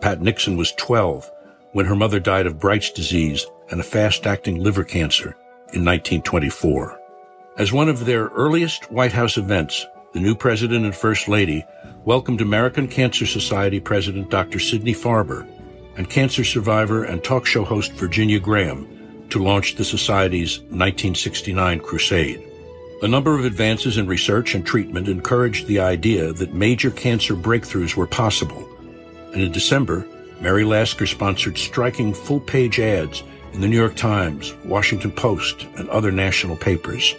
[0.01, 1.31] Pat Nixon was 12
[1.71, 5.35] when her mother died of Bright's disease and a fast-acting liver cancer
[5.73, 6.99] in 1924.
[7.57, 11.65] As one of their earliest White House events, the new president and first lady
[12.05, 14.59] welcomed American Cancer Society President Dr.
[14.59, 15.47] Sidney Farber
[15.97, 22.43] and cancer survivor and talk show host Virginia Graham to launch the Society's 1969 crusade.
[23.01, 27.95] A number of advances in research and treatment encouraged the idea that major cancer breakthroughs
[27.95, 28.67] were possible.
[29.33, 30.07] And in December,
[30.39, 33.23] Mary Lasker sponsored striking full-page ads
[33.53, 37.15] in the New York Times, Washington Post, and other national papers.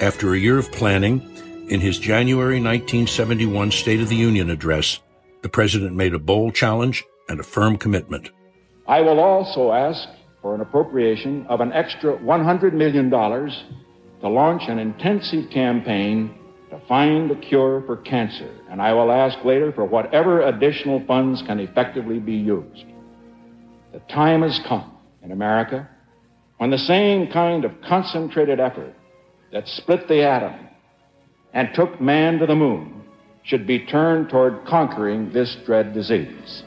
[0.00, 1.20] After a year of planning,
[1.68, 5.00] in his January 1971 State of the Union address,
[5.42, 8.30] the president made a bold challenge and a firm commitment.
[8.86, 10.08] I will also ask
[10.42, 16.34] for an appropriation of an extra $100 million to launch an intensive campaign
[16.70, 21.42] to find a cure for cancer, and I will ask later for whatever additional funds
[21.42, 22.84] can effectively be used.
[23.92, 25.88] The time has come in America
[26.58, 28.94] when the same kind of concentrated effort
[29.52, 30.54] that split the atom
[31.52, 33.02] and took man to the moon
[33.42, 36.62] should be turned toward conquering this dread disease.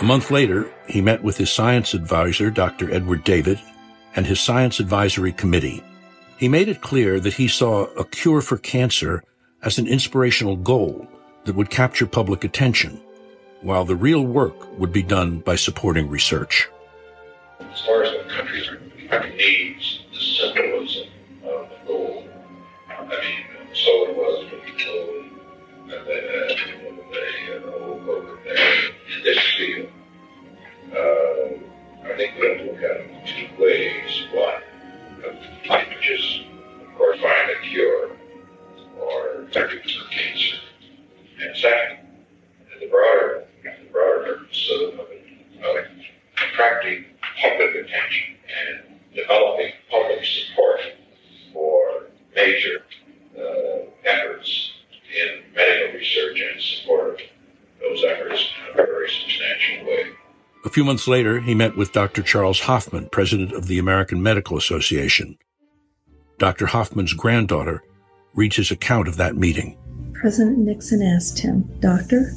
[0.00, 2.92] A month later, he met with his science advisor, Dr.
[2.92, 3.60] Edward David,
[4.16, 5.82] and his science advisory committee.
[6.38, 9.22] He made it clear that he saw a cure for cancer
[9.62, 11.06] as an inspirational goal
[11.44, 13.00] that would capture public attention,
[13.62, 16.68] while the real work would be done by supporting research.
[17.60, 18.68] As far as what countries
[19.36, 21.08] needs, the symbolism
[21.44, 22.24] of the goal.
[22.88, 26.20] I mean, so it was when we told that they
[27.46, 28.38] had a, a whole book
[29.24, 29.88] this field.
[30.92, 34.26] Uh, I think we have to look at it in two ways.
[34.32, 34.62] One,
[35.88, 36.40] which is,
[36.82, 38.10] of course, find a cure
[38.98, 40.56] or treatment for cancer.
[41.40, 41.98] And second,
[42.80, 43.41] the broader,
[44.78, 45.24] the broader purpose
[45.58, 47.04] of, of attracting
[47.40, 50.80] public attention and developing public support
[51.52, 52.84] for major
[53.38, 54.72] uh, efforts
[55.12, 57.20] in medical research and support of
[57.80, 60.12] those efforts in a very substantial way.
[60.64, 62.22] A few months later, he met with Dr.
[62.22, 65.36] Charles Hoffman, president of the American Medical Association.
[66.38, 66.66] Dr.
[66.66, 67.82] Hoffman's granddaughter
[68.34, 69.76] reads his account of that meeting.
[70.14, 72.32] President Nixon asked him, Doctor,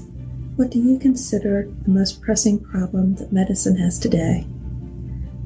[0.55, 4.47] what do you consider the most pressing problem that medicine has today?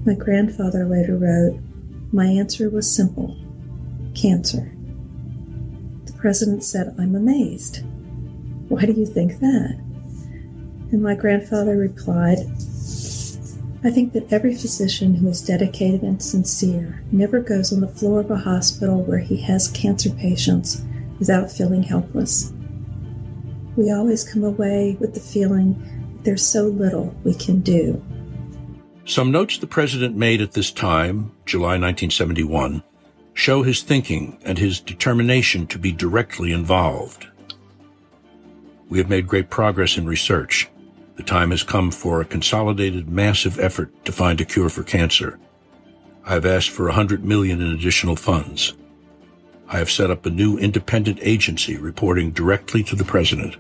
[0.06, 1.60] My grandfather later wrote,
[2.12, 3.36] My answer was simple
[4.14, 4.72] cancer.
[6.06, 7.84] The president said, I'm amazed.
[8.68, 9.80] Why do you think that?
[10.92, 12.40] And my grandfather replied,
[13.84, 18.20] I think that every physician who is dedicated and sincere never goes on the floor
[18.20, 20.84] of a hospital where he has cancer patients
[21.18, 22.54] without feeling helpless.
[23.76, 25.76] We always come away with the feeling
[26.24, 28.04] there's so little we can do.
[29.06, 32.84] Some notes the president made at this time, July 1971,
[33.34, 37.28] show his thinking and his determination to be directly involved.
[38.90, 40.68] We have made great progress in research.
[41.16, 45.40] The time has come for a consolidated, massive effort to find a cure for cancer.
[46.26, 48.74] I have asked for 100 million in additional funds.
[49.72, 53.56] I have set up a new independent agency reporting directly to the president.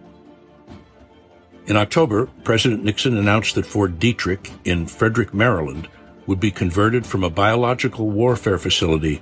[1.68, 5.88] In October, President Nixon announced that Fort Detrick in Frederick, Maryland,
[6.26, 9.22] would be converted from a biological warfare facility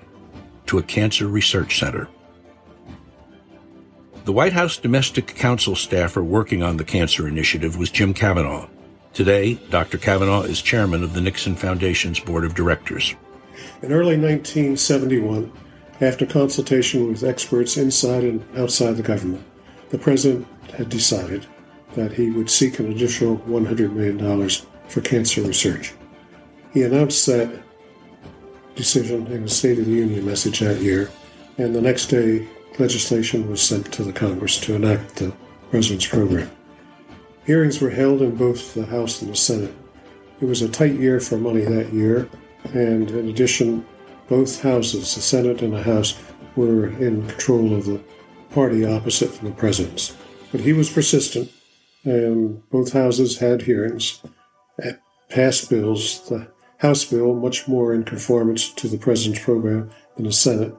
[0.67, 2.07] to a cancer research center.
[4.23, 8.69] The White House domestic council staffer working on the cancer initiative was Jim Cavanaugh.
[9.13, 9.97] Today, Dr.
[9.97, 13.13] Cavanaugh is chairman of the Nixon Foundation's board of directors.
[13.81, 15.51] In early 1971,
[15.99, 19.43] after consultation with experts inside and outside the government,
[19.89, 21.45] the president had decided
[21.95, 24.49] that he would seek an additional $100 million
[24.87, 25.93] for cancer research.
[26.73, 27.63] He announced that
[28.75, 31.09] decision in a State of the Union message that year,
[31.57, 32.47] and the next day,
[32.77, 35.33] legislation was sent to the Congress to enact the
[35.71, 36.51] President's program.
[37.45, 39.73] Hearings were held in both the House and the Senate.
[40.39, 42.29] It was a tight year for money that year,
[42.73, 43.83] and in addition,
[44.27, 46.19] both houses, the Senate and the House,
[46.55, 48.01] were in control of the
[48.51, 50.15] party opposite from the president's.
[50.51, 51.51] But he was persistent,
[52.03, 54.21] and both houses had hearings,
[55.29, 56.27] passed bills.
[56.29, 56.47] The
[56.77, 60.75] House bill much more in conformance to the president's program than the Senate.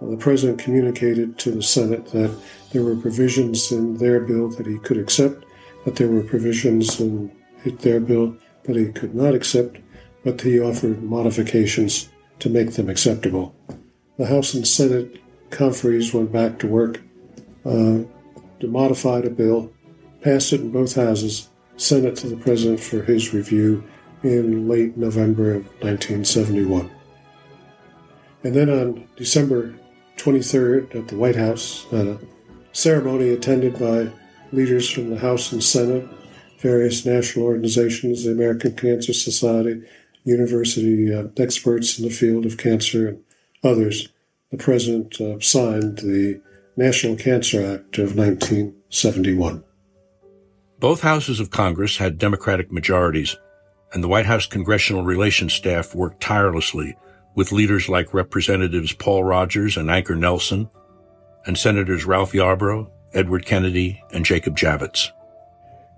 [0.00, 2.34] The president communicated to the Senate that
[2.72, 5.44] there were provisions in their bill that he could accept,
[5.84, 7.30] that there were provisions in
[7.64, 9.78] their bill that he could not accept,
[10.24, 12.08] but he offered modifications
[12.40, 13.54] to make them acceptable.
[14.18, 17.00] The House and Senate conferees went back to work
[17.64, 18.00] uh,
[18.62, 19.72] modify the bill,
[20.22, 23.82] passed it in both houses, sent it to the president for his review
[24.22, 26.90] in late November of 1971.
[28.42, 29.74] And then on December
[30.16, 32.18] 23rd at the White House, a
[32.72, 34.10] ceremony attended by
[34.52, 36.08] leaders from the House and Senate,
[36.58, 39.82] various national organizations, the American Cancer Society,
[40.30, 43.22] university uh, experts in the field of cancer, and
[43.62, 44.08] others,
[44.50, 46.40] the president uh, signed the
[46.76, 49.64] National Cancer Act of 1971.
[50.78, 53.36] Both houses of Congress had Democratic majorities,
[53.92, 56.96] and the White House Congressional Relations staff worked tirelessly
[57.34, 60.70] with leaders like Representatives Paul Rogers and Ancher Nelsen,
[61.46, 65.10] and Senators Ralph Yarborough, Edward Kennedy, and Jacob Javits.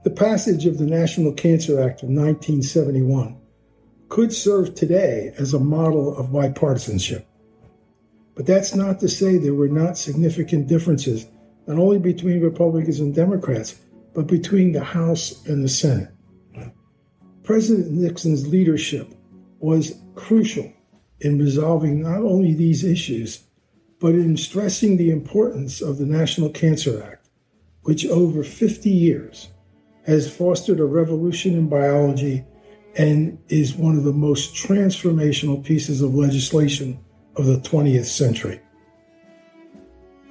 [0.05, 3.42] The passage of the National Cancer Act of 1971
[4.13, 7.25] could serve today as a model of bipartisanship.
[8.35, 11.25] But that's not to say there were not significant differences,
[11.67, 13.81] not only between Republicans and Democrats,
[14.15, 16.11] but between the House and the Senate.
[17.43, 19.15] President Nixon's leadership
[19.61, 20.71] was crucial
[21.21, 23.45] in resolving not only these issues,
[23.99, 27.31] but in stressing the importance of the National Cancer Act,
[27.85, 29.49] which over 50 years
[30.05, 32.45] has fostered a revolution in biology
[32.97, 36.99] and is one of the most transformational pieces of legislation
[37.37, 38.61] of the 20th century.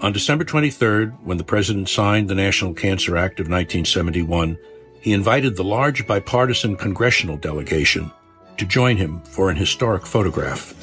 [0.02, 4.58] On December 23rd, when the President signed the National Cancer Act of 1971,
[5.00, 8.12] he invited the large bipartisan congressional delegation
[8.58, 10.76] to join him for an historic photograph.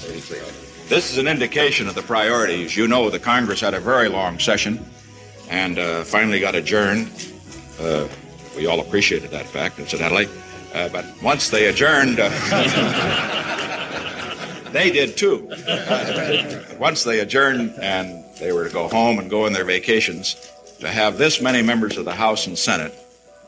[0.88, 2.76] This is an indication of the priorities.
[2.76, 4.84] You know, the Congress had a very long session
[5.50, 7.10] and uh, finally got adjourned.
[7.80, 8.08] Uh,
[8.56, 10.28] we all appreciated that fact, incidentally.
[10.74, 12.28] Uh, but once they adjourned, uh,
[14.72, 15.50] they did too.
[15.66, 20.52] Uh, once they adjourned and they were to go home and go on their vacations,
[20.80, 22.94] to have this many members of the House and Senate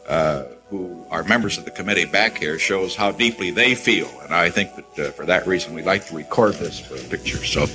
[0.09, 4.09] uh, who are members of the committee back here shows how deeply they feel.
[4.23, 7.09] And I think that uh, for that reason, we'd like to record this for a
[7.09, 7.45] picture.
[7.45, 7.67] So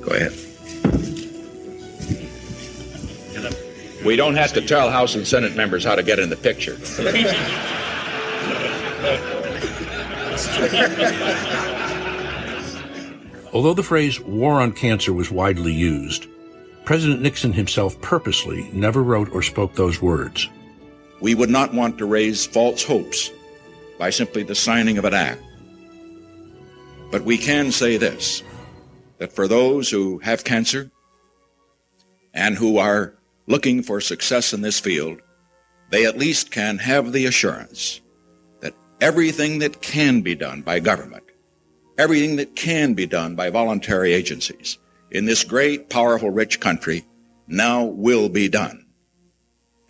[0.00, 0.32] go ahead.
[4.04, 6.74] We don't have to tell House and Senate members how to get in the picture.
[13.52, 16.26] Although the phrase war on cancer was widely used,
[16.84, 20.48] President Nixon himself purposely never wrote or spoke those words.
[21.20, 23.30] We would not want to raise false hopes
[23.98, 25.40] by simply the signing of an act.
[27.10, 28.42] But we can say this
[29.18, 30.90] that for those who have cancer
[32.34, 33.14] and who are
[33.46, 35.20] looking for success in this field,
[35.90, 38.00] they at least can have the assurance
[39.04, 41.24] everything that can be done by government,
[41.98, 44.78] everything that can be done by voluntary agencies
[45.10, 47.04] in this great, powerful, rich country
[47.46, 48.86] now will be done.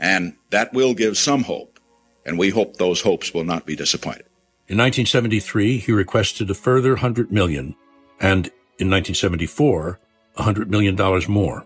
[0.00, 1.78] And that will give some hope,
[2.26, 4.26] and we hope those hopes will not be disappointed.
[4.66, 7.76] In 1973, he requested a further 100 million,
[8.18, 8.46] and
[8.80, 10.00] in 1974,
[10.38, 10.96] $100 million
[11.30, 11.64] more.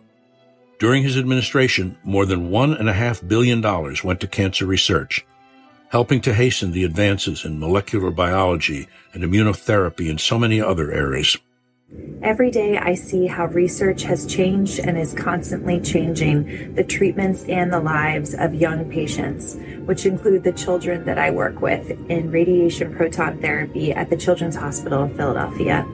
[0.79, 3.63] During his administration, more than $1.5 billion
[4.05, 5.25] went to cancer research,
[5.89, 11.37] helping to hasten the advances in molecular biology and immunotherapy and so many other areas.
[12.21, 17.73] Every day I see how research has changed and is constantly changing the treatments and
[17.73, 19.57] the lives of young patients,
[19.87, 24.57] which include the children that I work with in radiation proton therapy at the Children's
[24.57, 25.87] Hospital of Philadelphia.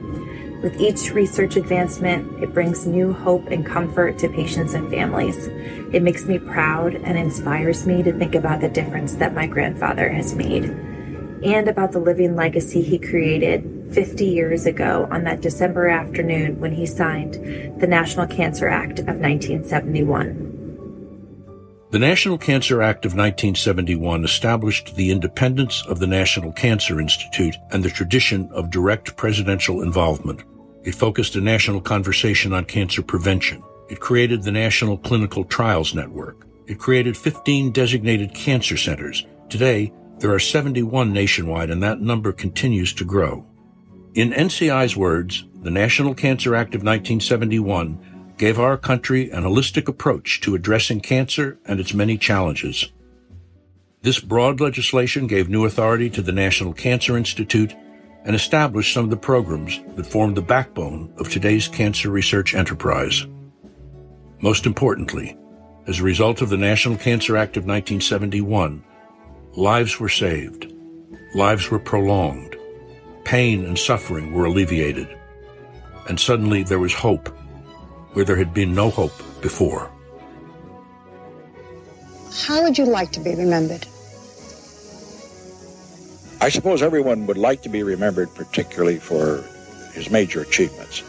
[0.65, 5.45] With each research advancement, it brings new hope and comfort to patients and families.
[5.93, 10.09] It makes me proud and inspires me to think about the difference that my grandfather
[10.09, 15.87] has made and about the living legacy he created 50 years ago on that December
[15.87, 17.35] afternoon when he signed
[17.79, 20.55] the National Cancer Act of 1971.
[21.91, 27.83] The National Cancer Act of 1971 established the independence of the National Cancer Institute and
[27.83, 30.43] the tradition of direct presidential involvement.
[30.85, 33.63] It focused a national conversation on cancer prevention.
[33.89, 36.45] It created the National Clinical Trials Network.
[36.67, 39.25] It created 15 designated cancer centers.
[39.49, 43.47] Today, there are 71 nationwide and that number continues to grow.
[44.13, 50.39] In NCI's words, the National Cancer Act of 1971 gave our country an holistic approach
[50.41, 52.91] to addressing cancer and its many challenges.
[54.03, 57.73] This broad legislation gave new authority to the National Cancer Institute
[58.25, 63.25] and established some of the programs that form the backbone of today's cancer research enterprise.
[64.41, 65.37] Most importantly,
[65.87, 68.83] as a result of the National Cancer Act of 1971,
[69.55, 70.73] lives were saved,
[71.35, 72.55] lives were prolonged,
[73.25, 75.09] Pain and suffering were alleviated,
[76.07, 77.27] and suddenly there was hope
[78.13, 79.91] where there had been no hope before.
[82.45, 83.87] How would you like to be remembered?
[86.41, 89.43] I suppose everyone would like to be remembered, particularly for
[89.93, 91.03] his major achievements.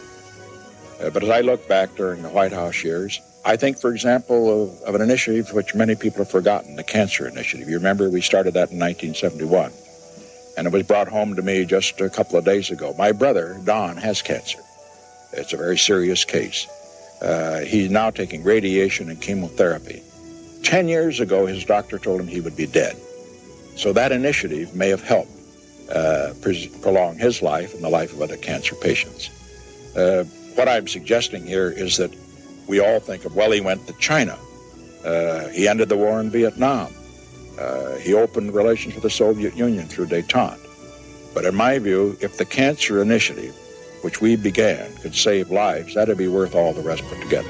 [1.01, 4.63] Uh, but as I look back during the White House years, I think, for example,
[4.63, 7.69] of, of, an initiative which many people have forgotten, the Cancer Initiative.
[7.69, 9.71] You remember we started that in 1971
[10.57, 12.93] and it was brought home to me just a couple of days ago.
[12.97, 14.59] My brother, Don, has cancer.
[15.31, 16.67] It's a very serious case.
[17.21, 20.01] Uh, he's now taking radiation and chemotherapy.
[20.63, 22.97] Ten years ago, his doctor told him he would be dead.
[23.77, 25.31] So that initiative may have helped
[25.93, 26.33] uh,
[26.81, 29.29] prolong his life and the life of other cancer patients.
[29.95, 30.23] Uh,
[30.55, 32.11] what I'm suggesting here is that
[32.67, 34.37] we all think of, well, he went to China.
[35.05, 36.91] Uh, he ended the war in Vietnam.
[37.59, 40.59] Uh, he opened relations with the Soviet Union through detente.
[41.35, 43.55] But in my view, if the cancer initiative,
[44.01, 47.49] which we began, could save lives, that'd be worth all the rest put together.